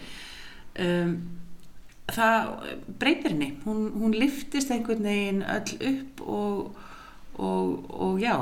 Um, 0.82 1.16
það 2.12 2.52
breytir 3.00 3.34
henni. 3.34 3.54
Hún, 3.64 3.88
hún 3.96 4.18
liftist 4.18 4.74
einhvern 4.76 5.08
veginn 5.08 5.42
öll 5.56 5.80
upp 5.94 6.22
og, 6.28 6.84
og, 7.40 7.90
og 7.96 8.22
já, 8.22 8.36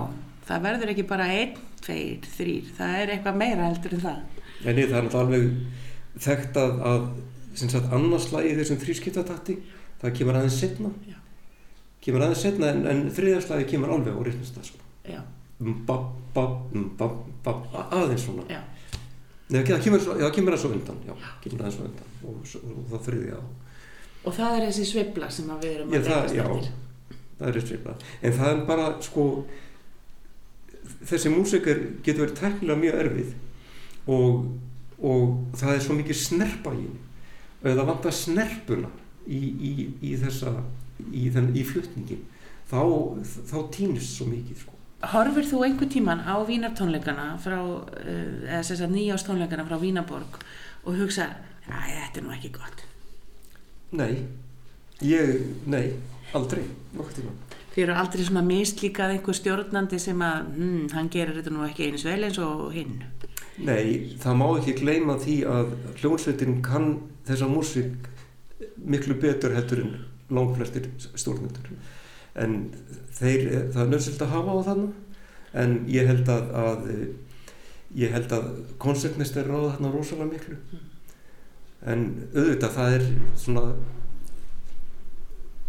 það 0.50 0.66
verður 0.66 0.96
ekki 0.96 1.08
bara 1.14 1.30
einn, 1.30 1.56
tveir, 1.80 2.26
þrýr 2.36 2.76
það 2.76 3.00
er 3.04 3.14
eitthvað 3.14 3.40
meira 3.40 3.70
heldur 3.70 3.96
en 3.96 4.06
það 4.10 4.39
En 4.68 4.76
það 4.76 4.96
er 5.00 5.18
alveg 5.20 5.50
þekkt 6.20 6.58
að, 6.60 6.82
að 6.90 7.06
annarslægi 7.96 8.56
þessum 8.60 8.80
þrískiptatatti 8.82 9.56
það 10.02 10.16
kemur 10.18 10.40
aðeins 10.40 10.58
setna 10.62 10.92
Já. 11.08 11.16
kemur 12.04 12.26
aðeins 12.26 12.44
setna 12.46 12.72
en, 12.74 12.84
en 12.90 13.06
þriðarslægi 13.16 13.70
kemur 13.74 13.94
alveg 13.96 14.20
á 14.20 14.22
reyndast 14.28 14.60
sko. 14.68 14.82
aðeins 18.00 18.26
svona. 18.28 18.46
Já. 18.52 18.62
Nei, 19.50 19.64
það 19.66 19.82
kemur, 19.88 20.06
það 20.06 20.36
kemur 20.36 20.56
aðeins 20.56 20.68
á 20.68 20.72
undan 20.76 21.02
Já, 21.08 21.16
kemur 21.46 21.64
aðeins 21.64 21.80
á 21.80 21.84
undan. 21.88 22.14
Og, 22.22 22.38
og, 22.44 22.76
og 22.76 22.94
það 22.94 23.08
þriði 23.08 23.34
á. 23.34 23.42
Og 24.20 24.36
það 24.36 24.56
er 24.60 24.68
þessi 24.68 24.86
svibla 24.92 25.32
sem 25.32 25.52
við 25.64 25.74
erum 25.74 25.90
að 25.90 26.10
reyndast 26.12 26.40
eftir. 26.44 26.72
Það 27.40 27.50
er 27.50 27.66
svibla 27.66 27.98
en 28.20 28.34
það 28.36 28.50
er 28.54 28.64
bara 28.68 28.88
sko 29.04 29.26
þessi 31.08 31.32
músikar 31.32 31.78
getur 32.04 32.26
verið 32.26 32.40
teknilega 32.42 32.82
mjög 32.84 32.98
erfið 33.06 33.30
og, 34.08 34.46
og 35.02 35.38
það 35.60 35.76
er 35.76 35.86
svo 35.86 36.00
mikið 36.00 36.22
snerpa 36.24 36.74
í 36.78 36.88
það 37.64 37.86
vantar 37.92 38.16
snerpuna 38.16 38.90
í, 39.28 39.40
í, 39.40 39.72
í 40.02 40.16
þessa 40.20 40.54
í, 41.12 41.28
í 41.28 41.64
flutningin 41.68 42.26
þá, 42.70 42.82
þá 43.50 43.58
týnist 43.74 44.16
svo 44.16 44.30
mikið 44.30 44.64
sko. 44.64 44.76
Horfur 45.10 45.48
þú 45.48 45.62
einhver 45.64 45.88
tíman 45.92 46.26
á 46.28 46.36
Vínartónleikana 46.44 47.32
frá, 47.40 47.60
eh, 48.04 48.50
eða 48.50 48.64
þess 48.68 48.84
að 48.84 48.96
nýjástónleikana 48.98 49.68
frá 49.68 49.78
Vínaborg 49.80 50.40
og 50.84 50.98
hugsa 51.00 51.30
að 51.70 51.94
þetta 51.94 52.20
er 52.20 52.26
nú 52.26 52.34
ekki 52.36 52.52
gott. 52.56 52.84
Nei. 53.96 54.26
Ég, 55.00 55.38
nei, 55.72 55.94
aldrei 56.36 56.66
Þið 57.70 57.84
eru 57.86 57.94
aldrei 57.96 58.24
svona 58.26 58.44
mislíkað 58.44 59.14
einhver 59.14 59.38
stjórnandi 59.38 60.00
sem 60.02 60.20
að 60.26 60.50
hm, 60.58 60.90
hann 60.92 61.12
gerir 61.14 61.38
þetta 61.38 61.54
nú 61.56 61.64
ekki 61.64 61.88
eins 61.88 62.04
vel 62.04 62.20
eins 62.28 62.40
og 62.44 62.74
hinn 62.76 62.98
Nei, 63.60 64.16
það 64.22 64.38
má 64.40 64.46
ekki 64.54 64.78
gleyma 64.80 65.18
því 65.20 65.36
að 65.52 65.72
hljónsveitin 66.00 66.62
kann 66.64 66.94
þessa 67.28 67.50
músík 67.52 68.08
miklu 68.80 69.18
betur 69.20 69.56
heldur 69.56 69.84
en 69.84 69.96
langt 70.32 70.56
flestir 70.56 70.88
stjórnendur. 71.20 71.74
En 72.40 72.70
þeir, 73.18 73.48
það 73.74 73.82
er 73.84 73.92
nöðsilt 73.92 74.24
að 74.24 74.34
hafa 74.36 74.56
á 74.56 74.60
þannig 74.70 75.58
en 75.60 75.76
ég 75.92 76.08
held 76.08 76.30
að, 76.32 76.52
að 76.62 76.90
ég 78.00 78.14
held 78.14 78.36
að 78.38 78.50
koncertnist 78.82 79.38
er 79.40 79.50
ráða 79.50 79.74
þarna 79.74 79.94
rosalega 79.96 80.32
miklu. 80.32 80.60
En 81.90 82.06
auðvitað 82.36 82.76
það 82.76 82.96
er 82.98 83.08
svona 83.40 83.66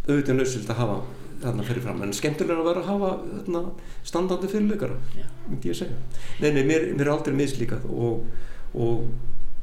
auðvitað 0.06 0.36
nöðsilt 0.36 0.70
að 0.70 0.82
hafa 0.84 1.00
þarna 1.40 1.66
fyrir 1.66 1.84
fram. 1.84 2.04
En 2.04 2.14
skemmtilega 2.16 2.62
að 2.62 2.70
vera 2.70 2.84
að 2.84 2.90
hafa 2.90 3.10
þarna, 3.32 3.64
standandi 4.12 4.52
fyrirleikara 4.52 5.26
myndi 5.48 5.72
ég 5.72 5.80
segja. 5.80 5.98
Nei, 6.40 6.52
nei, 6.54 6.62
mér, 6.68 6.88
mér 6.94 7.08
er 7.08 7.12
aldrei 7.14 7.36
mislíkað 7.36 7.86
og, 7.90 8.24
og, 8.74 9.04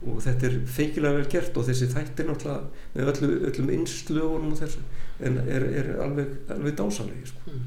og 0.04 0.22
þetta 0.26 0.50
er 0.50 0.60
feikilega 0.78 1.20
vel 1.20 1.32
gert 1.32 1.58
og 1.58 1.68
þessi 1.70 1.90
þættir 1.94 2.30
náttúrulega 2.30 2.94
með 2.96 3.12
öllu, 3.14 3.34
öllum 3.52 3.74
innslögunum 3.78 4.54
og 4.54 4.62
þessu 4.62 4.86
en 5.28 5.42
er, 5.46 5.66
er 5.82 5.92
alveg, 6.04 6.38
alveg 6.54 6.78
dásanlega 6.78 7.32
sko. 7.32 7.52
mm. 7.52 7.66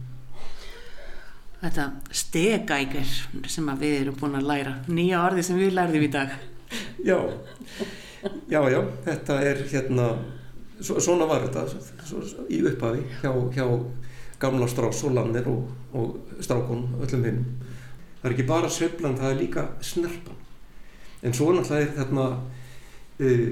Þetta 1.61 1.87
stegækir 2.17 3.11
sem 3.53 3.67
við 3.83 3.97
erum 3.99 4.15
búin 4.17 4.39
að 4.39 4.47
læra. 4.49 4.79
Nýja 4.89 5.19
orði 5.27 5.43
sem 5.45 5.59
við 5.61 5.75
lærðum 5.77 6.07
í 6.07 6.13
dag. 6.15 6.31
Já, 7.05 7.19
já, 8.49 8.61
já 8.73 8.79
þetta 9.05 9.37
er 9.45 9.61
hérna 9.69 10.07
svona 10.81 11.28
var 11.28 11.47
þetta 11.47 11.66
í 12.49 12.61
upphafi 12.70 13.03
hjá, 13.20 13.33
hjá 13.55 13.66
gamla 14.41 14.68
strás 14.70 15.03
og 15.05 15.16
lannir 15.16 15.49
og, 15.51 15.66
og 15.93 16.41
strákun 16.41 16.87
öllum 17.01 17.26
hinn 17.26 17.43
það 18.20 18.31
er 18.31 18.37
ekki 18.37 18.49
bara 18.49 18.70
söflan, 18.72 19.18
það 19.18 19.35
er 19.35 19.43
líka 19.43 19.66
snerpan 19.85 20.41
en 21.22 21.37
svo 21.37 21.53
náttúrulega 21.53 21.87
er 21.87 21.95
þarna 21.99 22.26
uh, 23.20 23.51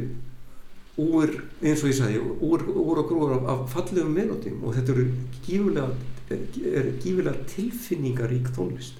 úr, 0.98 1.34
eins 1.62 1.82
og 1.84 1.92
ég 1.92 1.98
sagði 1.98 2.22
úr, 2.22 2.64
úr 2.72 3.02
og 3.02 3.10
grúur 3.10 3.34
af, 3.36 3.50
af 3.52 3.66
fallegum 3.74 4.14
melodím 4.16 4.62
og 4.64 4.76
þetta 4.76 4.96
eru 4.96 5.10
gífulega 5.46 5.90
er 6.28 6.90
gífulega 7.00 7.44
tilfinningarík 7.48 8.50
tónlist 8.56 8.98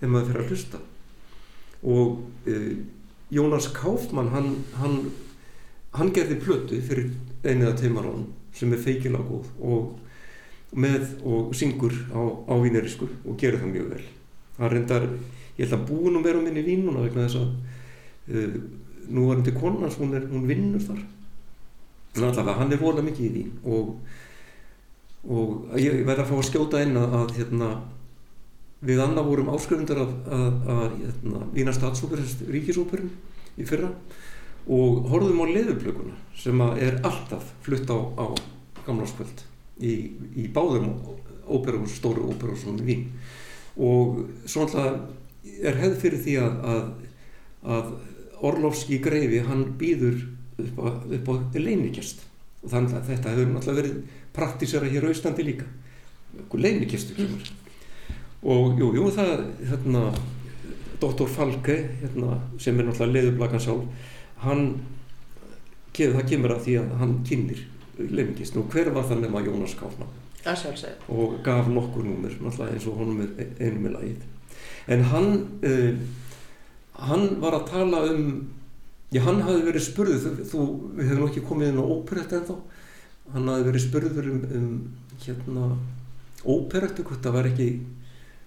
þegar 0.00 0.12
maður 0.12 0.26
fyrir 0.30 0.42
að 0.42 0.50
hlusta. 0.52 0.80
Og 1.84 2.50
uh, 2.50 2.72
Jónas 3.34 3.70
Káfmann 3.74 4.32
hann, 4.34 4.50
hann, 4.78 4.98
hann 5.96 6.12
gerði 6.14 6.36
plötu 6.42 6.80
fyrir 6.84 7.12
einu 7.44 7.66
eða 7.68 7.78
teimar 7.78 8.08
án 8.08 8.26
sem 8.54 8.72
er 8.72 8.82
feikilega 8.82 9.26
góð 9.28 9.48
og 9.60 10.74
með 10.74 11.06
og 11.22 11.54
syngur 11.54 11.94
á, 12.10 12.22
á 12.50 12.54
vínerisku 12.58 13.06
og 13.24 13.38
gerir 13.38 13.60
það 13.62 13.74
mjög 13.74 13.90
vel. 13.94 14.04
Það 14.56 14.72
reyndar, 14.72 15.06
ég 15.56 15.64
held 15.64 15.76
að 15.76 15.86
búin 15.90 16.18
um 16.18 16.24
verum 16.24 16.48
inn 16.50 16.58
í 16.58 16.66
vínuna 16.66 17.04
vegna 17.04 17.26
þess 17.26 17.40
að 17.40 17.50
uh, 18.34 18.56
nú 19.14 19.26
var 19.28 19.36
hann 19.36 19.46
til 19.46 19.56
konans, 19.58 19.98
hún, 20.00 20.14
hún 20.30 20.46
vinnur 20.48 20.82
þar. 20.82 21.00
En 22.14 22.26
allavega 22.28 22.58
hann 22.60 22.74
er 22.74 22.82
volað 22.82 23.08
mikið 23.08 23.26
í 23.26 23.32
vín 23.34 23.52
og, 23.66 23.94
og 25.26 25.78
ég 25.80 26.02
verði 26.06 26.24
að 26.24 26.30
fá 26.30 26.36
að 26.38 26.48
skjóta 26.50 26.82
inn 26.84 26.98
að, 26.98 27.16
að 27.20 27.34
hérna, 27.38 27.70
við 28.84 29.02
annað 29.02 29.30
vorum 29.30 29.50
áskrifundar 29.54 30.02
af 30.04 30.12
að, 30.38 30.60
að 30.74 30.98
hérna, 31.00 31.46
Vína 31.54 31.74
statsóper, 31.74 32.22
ríkisóperin 32.50 33.10
í 33.58 33.66
fyrra 33.66 33.90
og 34.64 35.08
horfðum 35.12 35.42
á 35.44 35.46
leðuplökuna 35.52 36.16
sem 36.38 36.60
er 36.80 37.00
alltaf 37.04 37.50
flutt 37.64 37.90
á, 37.92 37.98
á 38.00 38.26
gamlarskvöld 38.86 39.44
í, 39.80 39.92
í 40.40 40.48
báðum 40.52 40.94
óperahús, 41.44 41.98
stóru 41.98 42.28
óperahúsum 42.30 42.78
í 42.80 42.86
Vín. 42.88 43.06
Og 43.76 44.24
svo 44.48 44.64
alltaf 44.64 45.00
er 45.60 45.76
hefð 45.80 45.98
fyrir 46.00 46.22
því 46.24 46.36
að, 46.40 46.60
að, 46.72 46.84
að 47.76 47.90
Orlovski 48.44 49.00
greifi 49.04 49.42
hann 49.44 49.66
býður 49.80 50.22
upp 50.58 51.28
á, 51.28 51.34
á 51.34 51.58
leinikjast 51.58 52.24
og 52.64 52.72
þannig 52.72 52.96
að 52.96 53.10
þetta 53.10 53.34
hefur 53.34 53.56
alltaf 53.58 53.78
verið 53.78 53.98
praktísera 54.34 54.88
hér 54.88 55.08
austandi 55.10 55.44
líka. 55.44 55.66
Leinikjastu 56.54 57.16
kemur. 57.18 57.50
Og 58.44 58.80
jú, 58.80 58.90
jú, 58.96 59.04
það 59.14 59.44
hérna, 59.68 60.08
Dr. 61.00 61.28
Falke 61.28 61.76
hérna, 62.00 62.38
sem 62.60 62.78
er 62.78 62.88
náttúrulega 62.88 63.20
leiðublagan 63.20 63.62
sjálf 63.62 64.10
hann 64.48 64.66
það 65.94 66.26
kemur 66.28 66.54
að 66.56 66.66
því 66.66 66.76
að 66.80 66.92
hann 67.00 67.16
kynir 67.26 67.64
leifingist 67.98 68.56
og 68.58 68.70
hver 68.72 68.90
var 68.94 69.06
það 69.08 69.24
nema 69.24 69.42
Jónas 69.44 69.76
Káfmann 69.78 70.10
og 71.08 71.38
gaf 71.44 71.68
nokkur 71.72 72.04
númur 72.04 72.34
eins 72.34 72.86
og 72.90 72.98
honum 72.98 73.22
er 73.24 73.46
einu 73.60 73.80
með 73.80 73.94
lagið. 73.96 74.24
En 74.92 75.04
hann 75.08 75.30
uh, 75.64 75.94
hann 77.08 77.40
var 77.40 77.56
að 77.58 77.70
tala 77.70 78.02
um 78.12 78.28
já 79.14 79.22
hann 79.24 79.40
hafi 79.46 79.62
verið 79.64 79.86
spurður 79.86 80.38
þú, 80.50 80.60
við 80.98 81.10
hefum 81.12 81.26
ekki 81.28 81.44
komið 81.48 81.70
inn 81.70 81.80
á 81.80 81.84
óperett 81.86 82.32
en 82.34 82.46
þá 82.48 82.54
hann 83.34 83.50
hafi 83.52 83.66
verið 83.70 83.84
spurður 83.86 84.30
um, 84.32 84.40
um 84.58 84.70
hérna 85.24 85.68
óperettu 86.44 87.04
hvort 87.06 87.22
það 87.24 87.36
var 87.38 87.48
ekki 87.48 87.68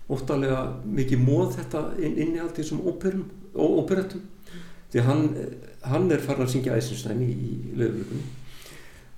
óttalega 0.07 0.59
mikið 0.85 1.23
móð 1.23 1.55
þetta 1.57 1.83
inn, 1.99 2.15
inn 2.15 2.35
í 2.35 2.41
allt 2.43 2.59
því 2.59 2.67
sem 2.67 2.83
óperettum. 3.57 4.27
Því 4.87 5.03
hann, 5.03 5.23
hann 5.91 6.11
er 6.11 6.23
farin 6.23 6.45
að 6.45 6.53
syngja 6.55 6.75
Eisenstein 6.77 7.23
í, 7.25 7.31
í 7.31 7.53
lögurlökunni 7.77 8.25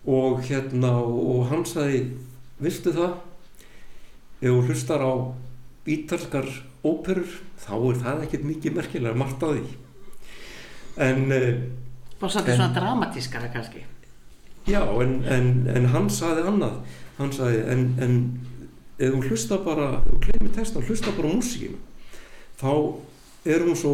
og 0.10 0.42
hérna 0.48 0.94
og 1.04 1.50
hann 1.52 1.66
sagði 1.68 2.06
viltu 2.60 2.94
það? 2.96 3.18
Ef 4.40 4.48
þú 4.48 4.62
hlustar 4.70 5.04
á 5.04 5.14
ítalskar 5.90 6.48
óperur 6.86 7.40
þá 7.60 7.74
er 7.76 8.02
það 8.04 8.26
ekkert 8.26 8.48
mikið 8.48 8.78
merkilega 8.78 9.20
margt 9.20 9.44
að 9.44 9.58
því. 9.58 9.76
En 11.00 11.24
og 12.20 12.32
svolítið 12.32 12.56
svona 12.56 12.76
dramatískara 12.76 13.52
kannski. 13.54 13.84
Já 14.68 14.82
en, 14.84 15.20
en, 15.28 15.52
en 15.72 15.92
hann 15.94 16.10
sagði 16.12 16.48
annað. 16.48 16.80
Hann 17.20 17.32
sagði 17.36 17.62
en, 17.74 17.86
en 18.04 18.16
ef 19.00 19.14
þú 19.14 19.22
hlusta 19.30 19.60
bara 19.64 19.92
ef 20.00 20.10
þú 20.10 20.22
kleimir 20.26 20.56
texta 20.56 20.84
hlusta 20.84 21.14
bara 21.16 21.32
á 21.32 21.36
músíkinu 21.36 21.80
þá 22.60 22.72
er 23.48 23.64
hún 23.64 23.78
svo 23.80 23.94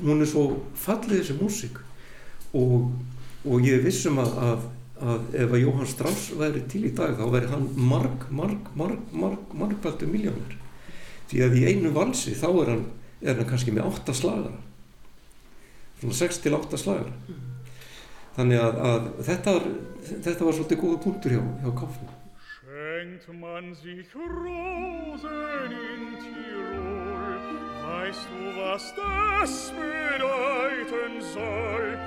hún 0.00 0.22
er 0.22 0.30
svo 0.30 0.44
fallið 0.78 1.20
þessi 1.20 1.38
músík. 1.38 1.78
Og, 2.54 2.90
og 3.44 3.64
ég 3.66 3.82
vissum 3.84 4.20
að, 4.22 4.36
að, 4.48 4.66
að 5.04 5.38
ef 5.44 5.54
að 5.56 5.64
Jóhann 5.64 5.90
Strauss 5.90 6.28
væri 6.38 6.62
til 6.70 6.84
í 6.88 6.92
dag 6.96 7.16
þá 7.18 7.24
væri 7.32 7.50
hann 7.50 7.66
marg, 7.76 8.28
marg, 8.30 8.68
marg, 8.78 9.08
marg, 9.12 9.56
margbaldu 9.58 10.06
miljónir 10.10 10.54
því 11.30 11.42
að 11.44 11.58
í 11.58 11.64
einu 11.70 11.90
valsi 11.94 12.36
þá 12.38 12.48
er 12.52 12.70
hann, 12.74 12.86
er 13.24 13.40
hann 13.40 13.48
kannski 13.48 13.74
með 13.74 13.88
átta 13.90 14.14
slagara 14.14 14.60
svona 16.00 16.18
6-8 16.20 16.80
slagar 16.80 17.12
þannig 18.36 18.60
að, 18.60 18.82
að 18.90 19.08
þetta, 19.28 19.54
þetta 20.26 20.44
var 20.44 20.58
svolítið 20.58 20.82
góða 20.82 21.02
punktur 21.06 21.36
hjá, 21.36 21.42
hjá 21.62 21.70
Kaufmann 21.80 22.20
weißt 28.04 28.26
du, 28.30 28.60
was 28.60 28.94
das 28.94 29.72
bedeuten 29.72 31.22
soll? 31.32 31.98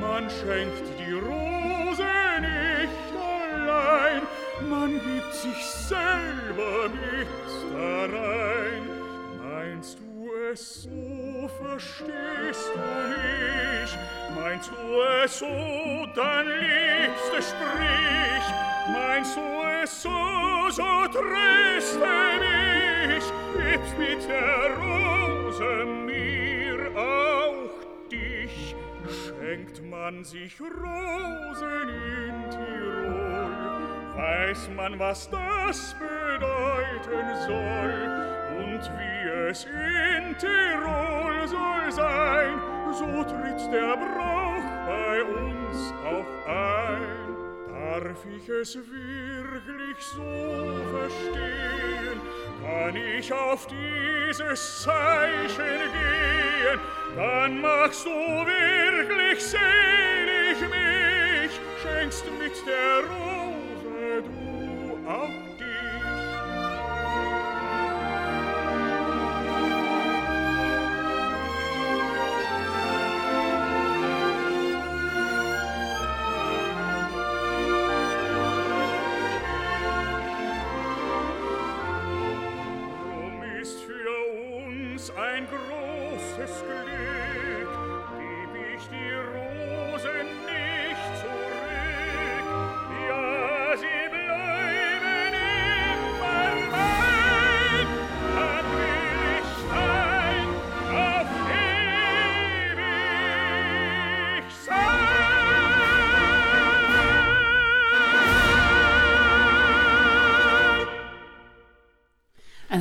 Man 0.00 0.28
schenkt 0.30 0.82
die 0.98 1.12
Rose 1.12 2.04
nicht 2.40 3.12
allein, 3.20 4.22
man 4.68 4.92
gibt 4.92 5.34
sich 5.34 5.64
selber 5.64 6.88
mit 6.88 7.28
darein. 7.72 8.82
Meinst 9.42 9.98
du 9.98 10.30
es 10.52 10.84
so, 10.84 11.50
verstehst 11.62 12.70
du 12.74 12.80
mich? 13.10 13.98
Meinst 14.34 14.70
du 14.70 15.02
es 15.22 15.38
so, 15.38 16.06
dann 16.14 16.46
liebste 16.46 17.42
sprich. 17.42 18.46
Meinst 18.90 19.36
du 19.36 19.82
es 19.82 20.02
so, 20.02 20.10
so 20.70 21.06
tröste 21.12 21.98
mich. 22.40 23.24
Gibst 23.72 23.98
mit 23.98 24.28
der 24.28 24.76
hause 25.52 25.84
mir 25.84 26.96
auch 26.96 28.08
dich. 28.10 28.74
Schenkt 29.08 29.84
man 29.90 30.24
sich 30.24 30.60
Rosen 30.60 31.88
in 31.88 32.50
Tirol. 32.50 34.16
Weiß 34.16 34.70
man 34.76 34.98
was 34.98 35.28
das 35.30 35.94
bedeuten 35.98 37.34
soll? 37.46 37.94
Und 38.58 38.82
wie 38.98 39.28
es 39.50 39.64
in 39.64 40.36
Tirol 40.38 41.48
soll 41.48 41.92
sein 41.92 42.58
so 42.92 43.24
tritt 43.24 43.72
der 43.72 43.96
Brauch 43.96 44.86
bei 44.86 45.22
uns 45.24 45.92
auch 46.04 46.48
ein. 46.48 47.22
Darf 48.02 48.26
ich 48.26 48.48
es 48.48 48.76
wirklich 48.76 49.96
so 49.98 50.22
verstehen? 50.90 52.20
Kann 52.62 52.94
ich 52.94 53.32
auf 53.32 53.66
dieses 53.66 54.82
Zeichen 54.82 55.56
gehen? 55.56 56.80
Dann 57.16 57.60
machst 57.60 58.06
du 58.06 58.10
wirklich 58.10 59.44
selig 59.44 60.60
mich, 60.70 61.60
schenkst 61.82 62.24
mit 62.38 62.54
der 62.66 63.00
Rose 63.10 63.41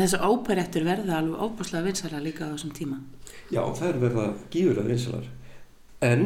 En 0.02 0.08
þessi 0.08 0.18
óperettur 0.26 0.82
verða 0.82 1.20
alveg 1.20 1.42
óbúslega 1.46 1.86
vinsæla 1.86 2.20
líka 2.26 2.48
á 2.50 2.54
þessum 2.56 2.72
tíma. 2.74 2.96
Já, 3.54 3.62
það 3.62 3.84
er 3.88 3.98
verða 4.02 4.24
gífurlega 4.50 4.90
vinsalar. 4.90 5.28
En 6.02 6.24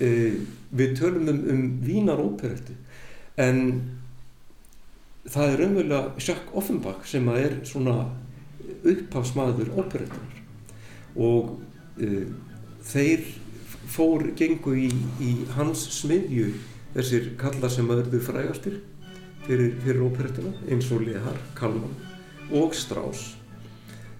uh, 0.00 0.38
við 0.72 0.94
tölum 0.96 1.28
um, 1.28 1.42
um 1.52 1.66
vínar 1.84 2.22
óperettu. 2.24 2.72
En 3.36 3.60
það 5.28 5.50
er 5.50 5.60
raunverulega 5.60 6.14
Jacques 6.16 6.56
Offenbach 6.56 7.04
sem 7.10 7.28
að 7.28 7.42
er 7.42 7.58
svona 7.68 7.98
upphafsmaður 8.94 9.74
óperettunar. 9.76 10.40
Og 11.28 11.52
uh, 12.00 12.24
þeir 12.88 13.28
fór, 13.84 14.30
gengu 14.40 14.78
í, 14.80 14.88
í 15.20 15.34
hans 15.58 15.84
smiðju 15.98 16.48
þessir 16.96 17.34
kalla 17.36 17.68
sem 17.68 17.92
að 17.92 18.06
verður 18.06 18.26
frægastir 18.32 18.80
fyrir, 19.44 19.76
fyrir 19.84 20.02
óperettuna 20.08 20.56
eins 20.72 20.88
og 20.88 21.04
Lehar, 21.04 21.36
Kalman 21.60 21.92
og 22.52 22.74
Strauss 22.76 23.34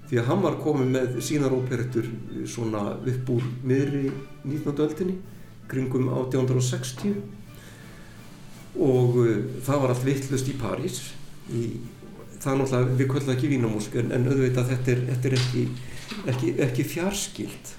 því 0.09 0.21
að 0.21 0.29
hann 0.29 0.43
var 0.45 0.59
komið 0.63 0.91
með 0.95 1.15
sínar 1.25 1.55
óperettur 1.57 2.07
svona 2.51 2.83
upp 2.97 3.31
úr 3.35 3.47
miðri 3.65 4.11
19. 4.45 4.75
öldinni 4.85 5.17
kringum 5.71 6.11
1860 6.13 7.15
og 8.85 9.17
uh, 9.23 9.31
það 9.65 9.85
var 9.85 9.95
allt 9.95 10.07
vittlust 10.07 10.51
í 10.51 10.57
París 10.61 11.01
í, 11.49 11.63
það 12.41 12.51
er 12.53 12.59
náttúrulega, 12.61 12.99
við 12.99 13.11
kvöldum 13.13 13.35
ekki 13.37 13.53
vínamúsk 13.55 13.97
en, 14.01 14.13
en 14.17 14.29
auðvitað 14.29 14.71
þetta 14.75 14.95
er, 14.95 15.01
þetta 15.13 15.31
er 15.31 15.39
ekki, 15.39 15.65
ekki, 16.35 16.53
ekki 16.69 16.87
fjarskilt 16.95 17.73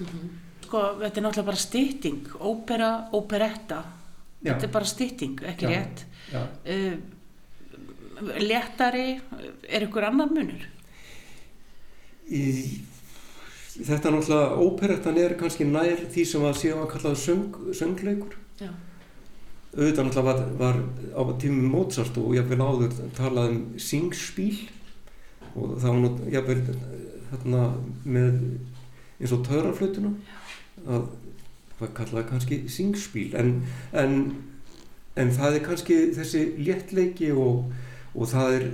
Sko, 0.66 0.80
þetta 0.98 1.20
er 1.20 1.22
náttúrulega 1.22 1.46
bara 1.46 1.62
stytting, 1.62 2.24
ópera, 2.42 2.86
óperetta. 3.14 3.76
Þetta 4.42 4.66
er 4.66 4.72
bara 4.74 4.88
stytting, 4.90 5.36
ekki 5.46 5.68
Já. 5.68 5.70
rétt. 5.70 6.00
Já. 6.32 6.40
Uh, 6.66 6.96
léttari, 8.40 9.20
er 9.68 9.86
ykkur 9.86 10.08
annar 10.08 10.32
munur? 10.32 10.64
í, 12.26 12.42
þetta 13.76 14.12
náttúrulega 14.12 14.58
óperettan 14.62 15.20
er 15.20 15.36
kannski 15.38 15.66
nær 15.68 16.06
því 16.12 16.24
sem 16.26 16.46
að 16.46 16.60
síðan 16.62 16.82
var 16.82 16.92
kallað 16.94 17.18
söng, 17.22 17.58
söngleikur. 17.76 18.36
Já. 18.60 18.70
auðvitað 19.76 20.08
náttúrulega 20.08 20.26
var, 20.30 20.40
var 20.60 20.78
á 21.12 21.22
tímum 21.40 21.68
Mozart 21.74 22.16
og 22.18 22.32
jafnvel 22.36 22.62
áður 22.64 22.96
talað 23.16 23.52
um 23.52 23.60
singspíl 23.78 24.64
og 25.54 25.76
það 25.82 25.90
var 25.90 26.00
nú 26.00 26.32
jafnvel 26.32 26.62
þarna 27.30 27.62
með 28.04 28.40
eins 29.20 29.34
og 29.36 29.44
törraflötuna 29.46 30.12
að 30.86 31.06
það 31.76 31.92
kallaði 31.98 32.28
kannski 32.30 32.58
singspíl 32.72 33.34
en, 33.36 33.52
en, 33.92 34.16
en 35.20 35.34
það 35.36 35.58
er 35.58 35.66
kannski 35.66 35.98
þessi 36.16 36.46
léttleiki 36.56 37.30
og, 37.36 37.66
og 38.16 38.28
það 38.32 38.54
er 38.58 38.66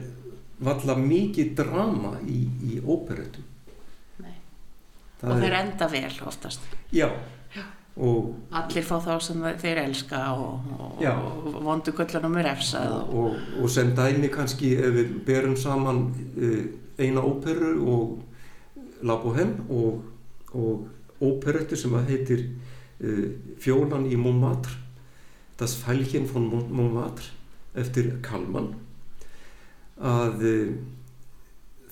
valla 0.62 0.94
mikið 0.96 1.54
drama 1.58 2.14
í, 2.26 2.40
í 2.70 2.80
óperettu 2.86 3.42
Nei. 4.22 4.34
Það 5.20 5.30
og 5.30 5.36
er- 5.36 5.42
þeir 5.46 5.56
enda 5.60 5.88
vel 5.92 6.12
oftast. 6.26 6.60
Já, 6.94 7.08
og, 7.96 8.28
Allir 8.56 8.84
fá 8.88 8.94
þá 9.04 9.10
sem 9.20 9.42
þeir 9.60 9.80
elska 9.84 10.20
og, 10.38 10.70
og, 10.78 11.02
Já. 11.02 11.12
og 11.18 11.58
vondu 11.66 11.92
göllunum 11.92 12.38
er 12.40 12.48
efsað. 12.54 12.94
Og, 13.02 13.14
og, 13.24 13.36
og 13.64 13.70
sem 13.70 13.90
dæmi 13.98 14.30
kannski 14.32 14.70
ef 14.78 14.94
við 14.96 15.10
berum 15.26 15.56
saman 15.60 16.04
uh, 16.38 16.62
eina 17.02 17.20
óperu 17.20 17.74
og 17.82 19.02
La 19.02 19.16
Bohème 19.18 19.66
og, 19.68 20.02
og 20.54 20.86
óperettu 21.22 21.76
sem 21.76 21.92
að 21.98 22.08
heitir 22.14 22.46
uh, 23.02 23.26
Fjólan 23.60 24.06
í 24.10 24.16
Montmartre 24.16 24.78
Das 25.60 25.74
Fælgin 25.82 26.24
von 26.30 26.46
Mont- 26.50 26.70
Montmartre 26.72 27.28
eftir 27.78 28.08
Kalman 28.24 28.72
að 30.02 30.44
uh, 30.48 30.72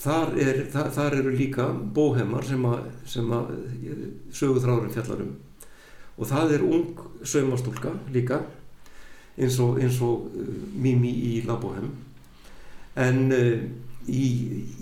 þar, 0.01 0.35
er, 0.41 0.65
þar, 0.73 0.91
þar 0.97 1.19
eru 1.21 1.35
líka 1.37 1.69
bóhemar 1.71 2.47
sem 2.49 2.65
að, 2.67 2.91
sem 3.09 3.31
að 3.37 3.53
uh, 3.55 4.03
söguþráðurinn 4.35 4.95
fjallar 4.97 5.25
um. 5.27 5.37
Og 6.21 6.29
það 6.29 6.57
er 6.57 6.67
ung 6.67 7.05
saumastúlka 7.25 7.95
líka 8.13 8.43
eins 9.41 9.57
og, 9.63 9.79
eins 9.81 10.01
og 10.05 10.29
uh, 10.35 10.53
Mimi 10.75 11.13
í 11.31 11.35
La 11.49 11.57
Bohème. 11.61 11.95
En 13.01 13.31
í, 13.31 14.25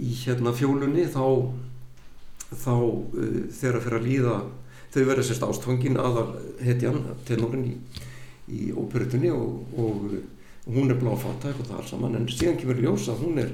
í 0.00 0.14
hérna 0.24 0.54
fjólunni 0.56 1.04
þá 1.12 1.24
þá 2.48 2.72
þegar 3.52 3.82
fyrir 3.84 3.98
að 3.98 4.06
líða 4.06 4.36
þau 4.92 5.02
verða 5.04 5.24
sérst 5.26 5.44
ástfangin 5.44 5.98
aðal 6.00 6.30
hetjan 6.64 7.02
tenorin 7.28 7.66
í, 7.68 7.74
í 8.48 8.70
óperutunni 8.72 9.30
og, 9.34 9.74
og 9.76 10.14
hún 10.68 10.92
er 10.92 11.00
bláfattak 11.00 11.58
og 11.58 11.68
það 11.68 11.82
er 11.82 11.90
saman 11.90 12.16
en 12.18 12.30
síðan 12.30 12.58
kemur 12.60 12.80
ljós 12.84 13.08
að 13.12 13.22
hún 13.24 13.42
er, 13.42 13.52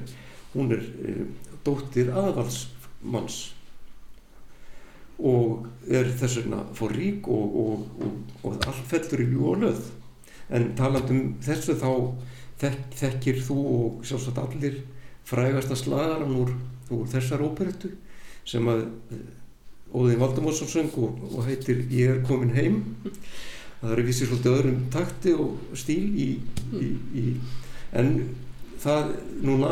hún 0.53 0.71
er 0.75 0.81
uh, 0.83 1.51
dóttir 1.65 2.11
aðalsmanns. 2.11 3.41
Og 5.15 5.67
er 5.87 6.09
þess 6.19 6.41
vegna 6.41 6.63
fór 6.75 6.91
rík 6.91 7.29
og, 7.31 7.59
og, 7.61 7.85
og, 8.03 8.33
og 8.43 8.65
allt 8.67 8.89
fellur 8.89 9.23
í 9.23 9.29
ljú 9.31 9.53
og 9.53 9.61
löð 9.63 9.85
en 10.53 10.73
talandum 10.77 11.35
þessu 11.43 11.77
þá 11.79 11.89
þek, 12.61 12.77
þekkir 12.99 13.41
þú 13.47 13.57
og 13.77 14.05
sjálfsagt 14.05 14.41
allir 14.43 14.81
frægasta 15.25 15.77
slagaran 15.79 16.35
úr, 16.37 16.51
úr 16.93 17.07
þessar 17.09 17.43
óperettu 17.45 17.95
sem 18.45 18.67
að 18.69 18.85
eh, 19.15 19.25
Óðin 19.95 20.19
Valdimarsson 20.19 20.67
söng 20.67 20.95
og 20.99 21.37
heitir 21.45 21.85
Ég 21.93 22.09
er 22.11 22.23
komin 22.27 22.51
heim 22.51 22.81
það 23.85 23.93
er 23.95 24.03
vissið 24.09 24.31
svolítið 24.31 24.57
öðrum 24.57 24.81
takti 24.93 25.35
og 25.37 25.77
stíl 25.77 26.03
í, 26.17 26.29
í, 26.73 26.89
í 27.21 27.25
en 27.95 28.11
það 28.81 29.11
núna 29.45 29.71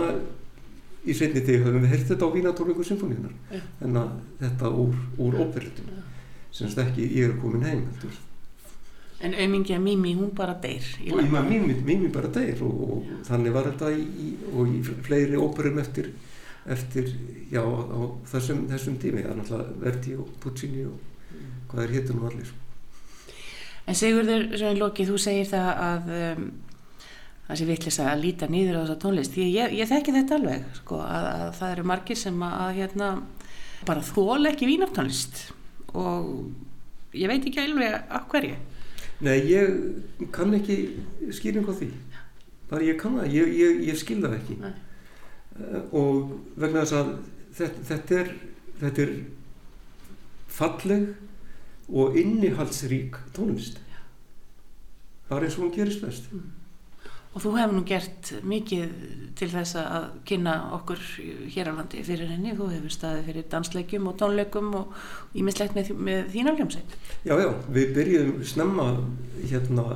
í 1.04 1.16
seinni 1.18 1.44
þegar 1.44 1.68
höfum 1.68 1.84
við 1.84 1.94
heyrt 1.94 2.10
þetta 2.12 2.30
á 2.30 2.36
Vínatólingu 2.36 2.86
symfóníunar 2.88 3.34
Já. 3.52 3.62
en 3.84 3.98
að 4.00 4.12
þetta 4.44 4.70
úr, 4.84 5.00
úr 5.20 5.40
óperetinu 5.44 6.04
semst 6.54 6.80
ekki 6.80 7.08
Ég 7.10 7.32
er 7.32 7.40
komin 7.42 7.66
heim 7.66 7.82
heldur. 7.90 8.20
En 9.24 9.34
auðmingja 9.40 9.80
Mimi, 9.80 10.14
hún 10.18 10.34
bara 10.36 10.54
deyr 10.62 10.84
Mimi, 11.08 11.76
Mimi 11.86 12.12
bara 12.14 12.30
deyr 12.34 12.62
og, 12.66 12.82
og 12.84 13.12
þannig 13.28 13.56
var 13.56 13.70
þetta 13.72 13.92
í, 13.96 14.04
í, 14.28 14.82
fleiri 15.06 15.40
óperum 15.40 15.80
eftir, 15.82 16.12
eftir 16.70 17.10
já, 17.52 17.64
á 17.64 18.00
þessum, 18.34 18.66
þessum 18.72 19.00
tími 19.02 19.24
það 19.24 19.32
er 19.32 19.40
náttúrulega 19.40 19.80
Verdi 19.86 20.18
og 20.20 20.36
Puccini 20.44 20.86
og 20.90 21.40
hvað 21.72 21.86
er 21.88 21.96
hittum 21.98 22.28
allir. 22.28 22.52
En 23.88 23.98
Sigurður, 24.00 24.46
svona 24.54 24.76
í 24.76 24.80
loki, 24.80 25.08
þú 25.08 25.18
segir 25.20 25.50
það 25.50 25.70
að 25.86 26.12
um, 26.18 26.46
það 27.48 27.60
sé 27.60 27.68
vitlis 27.68 28.00
að 28.00 28.22
líta 28.24 28.48
niður 28.52 28.80
á 28.80 28.82
þessa 28.84 29.00
tónlist. 29.04 29.40
Ég, 29.42 29.50
ég, 29.58 29.74
ég 29.82 29.90
þekki 29.90 30.16
þetta 30.16 30.38
alveg, 30.40 30.70
sko, 30.80 31.02
að, 31.04 31.28
að 31.34 31.50
það 31.60 31.74
eru 31.76 31.88
margir 31.92 32.20
sem 32.20 32.46
að, 32.48 32.56
að 32.64 32.78
hérna, 32.80 33.10
bara 33.84 34.06
þól 34.08 34.52
ekki 34.54 34.70
vínartónlist 34.70 35.44
og 35.94 36.32
ég 37.18 37.30
veit 37.30 37.44
ekki 37.44 37.66
alveg 37.66 38.00
af 38.08 38.30
hverju. 38.32 38.56
Nei, 39.24 39.38
ég 39.52 40.30
kann 40.36 40.56
ekki 40.56 40.80
skýring 41.36 41.68
á 41.68 41.74
því 41.76 41.92
bara 42.74 42.88
ég 42.88 42.98
kann 43.00 43.20
það, 43.20 43.30
ég, 43.36 43.54
ég, 43.60 43.84
ég 43.90 44.00
skil 44.00 44.20
það 44.24 44.38
ekki 44.40 44.58
Nei. 44.62 44.72
Eh, 45.60 45.82
og 45.94 46.34
vegna 46.60 46.84
þess 46.84 46.98
að 46.98 47.12
þetta, 47.60 47.86
þetta 47.90 48.20
er 48.20 48.32
þetta 48.82 49.06
er 49.06 49.14
falleg 50.54 51.06
og 51.90 52.18
innihaldsrík 52.20 53.18
tónlist 53.36 53.80
bara 55.30 55.48
eins 55.48 55.58
og 55.58 55.66
hún 55.66 55.76
gerist 55.76 56.04
best 56.04 56.30
Og 57.34 57.42
þú 57.42 57.52
hefur 57.58 57.72
nú 57.74 57.82
gert 57.90 58.30
mikið 58.46 58.92
til 59.40 59.48
þess 59.50 59.78
að 59.82 60.04
kynna 60.30 60.52
okkur 60.76 61.00
hér 61.50 61.72
á 61.74 61.78
landi 61.80 62.04
fyrir 62.06 62.30
henni. 62.30 62.52
Þú 62.54 62.68
hefur 62.70 62.94
staðið 62.94 63.30
fyrir 63.30 63.48
dansleikjum 63.50 64.10
og 64.12 64.20
tónleikum 64.22 64.68
og 64.78 65.00
ímislegt 65.34 65.74
með, 65.74 65.90
með 65.98 66.28
þína 66.36 66.54
hljómsveit. 66.60 66.94
Já, 67.26 67.34
já, 67.42 67.50
við 67.74 67.96
byrjuðum 67.98 68.46
snemma 68.46 68.86
hérna 69.50 69.88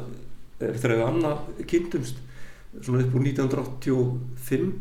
eftir 0.66 0.96
að 0.96 0.98
við 0.98 1.06
Anna 1.06 1.36
kynntumst 1.70 2.24
svona 2.82 3.04
upp 3.06 3.18
úr 3.20 3.28
1985 3.30 4.72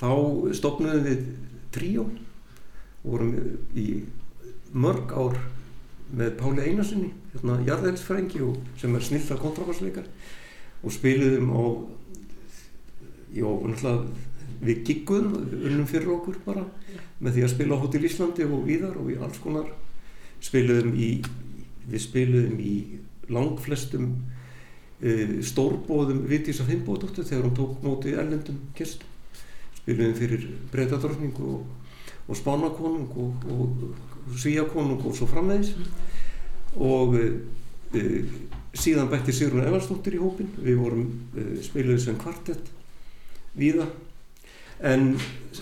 þá 0.00 0.10
stopnuðum 0.56 1.04
við 1.04 1.26
tríó 1.74 2.06
vorum 3.04 3.34
í 3.76 3.88
mörg 4.72 5.12
ár 5.12 5.36
með 6.12 6.36
Páli 6.38 6.68
Einarssoni 6.68 7.10
hérna 7.32 7.58
jarðelsfrængi 7.66 8.44
sem 8.80 8.94
er 8.94 9.06
snillar 9.06 9.40
kontrabassleikar 9.40 10.06
og 10.84 10.92
spiliðum 10.92 11.50
á 11.54 11.62
já, 13.34 13.48
náttúrulega 13.48 14.04
við 14.64 14.84
gigguðum, 14.86 15.32
unnum 15.66 15.88
fyrir 15.88 16.12
okkur 16.14 16.38
bara 16.44 16.62
með 17.20 17.36
því 17.36 17.44
að 17.44 17.52
spila 17.54 17.78
á 17.78 17.82
Hotel 17.82 18.04
Íslandi 18.08 18.46
og 18.46 18.68
víðar 18.68 19.00
og 19.00 19.10
í 19.12 19.18
alls 19.20 19.40
konar. 19.42 19.72
Spiluðum 20.44 20.94
í 20.96 21.08
við 21.88 22.00
spiluðum 22.04 22.60
í 22.60 22.74
langflestum 23.32 24.10
uh, 24.14 25.34
stórbóðum 25.44 26.24
Vittísa 26.30 26.66
Finnbóðdóttur 26.68 27.26
þegar 27.28 27.48
hún 27.48 27.58
tók 27.58 27.84
móti 27.84 28.14
erlendum 28.14 28.60
gestum. 28.76 29.08
Spiluðum 29.80 30.18
fyrir 30.20 30.48
breytadröfning 30.72 31.40
og, 31.44 31.64
og 32.28 32.40
spánakonung 32.40 33.18
og, 33.20 33.48
og, 33.52 33.86
og 34.28 34.38
svíakonung 34.40 35.04
og 35.04 35.16
svo 35.16 35.28
framvegis. 35.30 35.74
Og 36.76 37.14
uh, 37.14 38.22
síðan 38.74 39.10
bætti 39.10 39.34
Sigrun 39.34 39.66
Evarsdóttir 39.68 40.16
í 40.16 40.22
hópin 40.22 40.50
við 40.58 40.80
vorum 40.80 41.06
uh, 41.36 41.56
spiluðum 41.62 42.02
sem 42.02 42.20
kvartett 42.20 42.70
víða. 43.58 43.86
En 44.84 45.14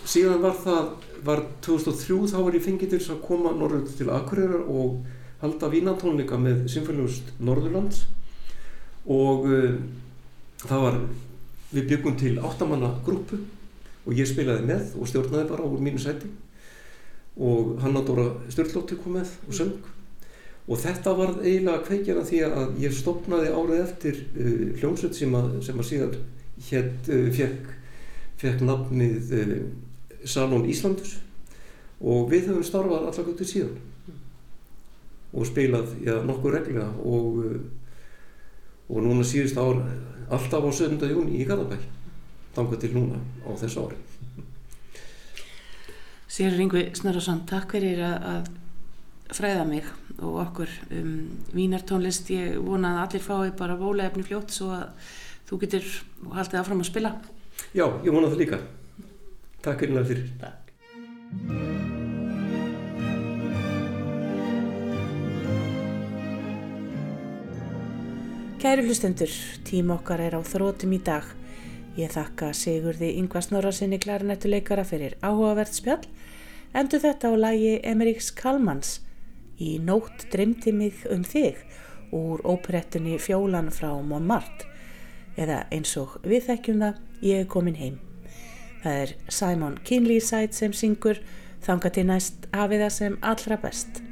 síðan 0.03 0.41
var 0.43 0.57
það 0.63 0.93
var 1.23 1.43
2003 1.63 2.31
þá 2.33 2.39
var 2.41 2.57
ég 2.57 2.65
fengið 2.65 2.95
til 2.95 3.03
að 3.13 3.21
koma 3.23 3.53
norður 3.55 3.85
til 3.95 4.09
Akureyrar 4.11 4.65
og 4.67 5.03
halda 5.43 5.69
vínantónleika 5.71 6.39
með 6.39 6.65
Sinfoniust 6.71 7.35
Norðurlands. 7.39 8.05
Og 9.11 9.49
uh, 9.51 9.75
það 10.63 10.87
var 10.87 11.03
við 11.73 11.89
byggum 11.89 12.17
til 12.19 12.37
áttamanna 12.39 12.95
grúpu 13.05 13.39
og 14.03 14.17
ég 14.17 14.27
spilaði 14.27 14.67
með 14.67 14.97
og 14.99 15.09
stjórnaði 15.09 15.49
bara 15.49 15.67
úr 15.67 15.81
mínu 15.83 16.01
sæti 16.01 16.29
og 17.37 17.79
Hanna 17.81 18.03
Dóra 18.05 18.27
Sturlótti 18.51 18.97
kom 18.99 19.17
með 19.17 19.31
og 19.47 19.57
söng. 19.57 19.89
Og 20.63 20.79
þetta 20.79 21.13
var 21.17 21.33
eiginlega 21.41 21.83
kveikjana 21.83 22.23
því 22.27 22.41
að 22.47 22.77
ég 22.83 22.93
stopnaði 22.95 23.49
árið 23.51 23.81
eftir 23.83 24.19
uh, 24.37 24.67
hljómsveit 24.79 25.17
sem 25.17 25.33
að, 25.35 25.49
sem 25.65 25.79
að 25.81 25.89
síðan 25.89 26.13
hétt, 26.69 27.09
uh, 27.09 27.25
fekk, 27.35 27.73
fekk 28.39 28.63
nafnið 28.63 29.33
uh, 29.39 29.57
Salón 30.23 30.69
Íslandus 30.71 31.17
og 31.99 32.29
við 32.31 32.51
höfum 32.51 32.63
starfað 32.67 33.19
guttir 33.27 33.49
síðan. 33.49 33.75
Og 35.33 35.49
spilað 35.49 35.95
já, 36.05 36.15
nokkuð 36.23 36.55
reglulega 36.55 36.87
og, 37.01 37.43
uh, 37.43 38.87
og 38.87 39.03
núna 39.03 39.27
síðust 39.27 39.59
ár 39.59 39.81
alltaf 40.29 40.63
á 40.63 40.71
7. 40.71 40.95
júni 41.11 41.41
í 41.41 41.47
Garðabæk 41.49 41.83
þangað 42.55 42.83
til 42.85 42.95
núna 42.95 43.19
á 43.43 43.51
þessu 43.57 43.87
ári 43.87 44.12
Sigur 46.33 46.55
Ringvi 46.57 46.87
Snarrason, 46.97 47.43
takk 47.45 47.75
fyrir 47.75 47.99
að, 48.01 48.23
að 48.25 49.35
fræða 49.37 49.65
mig 49.69 49.89
og 50.17 50.39
okkur 50.41 50.71
um 50.97 51.11
vínartónlist. 51.53 52.31
Ég 52.33 52.55
vona 52.57 52.95
að 52.95 53.01
allir 53.03 53.21
fái 53.21 53.51
bara 53.59 53.75
bólefni 53.77 54.25
fljótt 54.25 54.49
svo 54.55 54.71
að 54.73 55.11
þú 55.45 55.59
getur 55.61 55.91
haldið 56.33 56.59
áfram 56.63 56.81
að 56.81 56.89
spila. 56.89 57.11
Já, 57.77 57.85
ég 57.85 58.09
vona 58.09 58.31
það 58.31 58.41
líka 58.41 58.59
Takk 59.61 59.83
fyrir 59.85 60.25
Takk. 60.41 60.73
Kæru 68.63 68.87
hlustendur, 68.87 69.37
tím 69.69 69.93
okkar 69.93 70.25
er 70.25 70.33
á 70.33 70.41
þrótum 70.41 70.97
í 70.97 71.01
dag. 71.05 71.29
Ég 71.93 72.09
þakka 72.09 72.55
Sigurði 72.57 73.11
Yngvar 73.21 73.45
Snorrasinni 73.45 74.01
klarinettuleikara 74.01 74.81
fyrir 74.81 75.13
áhugavert 75.21 75.77
spjall. 75.77 76.01
Endur 76.73 77.03
þetta 77.03 77.29
á 77.29 77.33
lægi 77.37 77.73
Emeriks 77.85 78.31
Kalmans 78.33 78.95
í 79.61 79.75
Nótt 79.77 80.25
dreymdi 80.33 80.71
mig 80.73 81.03
um 81.13 81.21
þig 81.21 81.59
úr 82.13 82.41
óperettunni 82.41 83.19
Fjólan 83.21 83.69
frá 83.73 83.91
Montmartre 84.01 84.71
eða 85.37 85.63
eins 85.73 85.93
og 86.01 86.17
við 86.25 86.47
þekkjum 86.47 86.81
það, 86.81 86.97
ég 87.25 87.43
er 87.43 87.49
komin 87.49 87.77
heim. 87.77 87.99
Það 88.83 88.99
er 89.03 89.13
Simon 89.29 89.77
Kinleyside 89.85 90.53
sem 90.57 90.73
syngur 90.73 91.21
þanga 91.63 91.93
til 91.93 92.07
næst 92.09 92.49
hafið 92.53 92.85
það 92.85 92.93
sem 92.97 93.19
allra 93.21 93.59
best. 93.61 94.02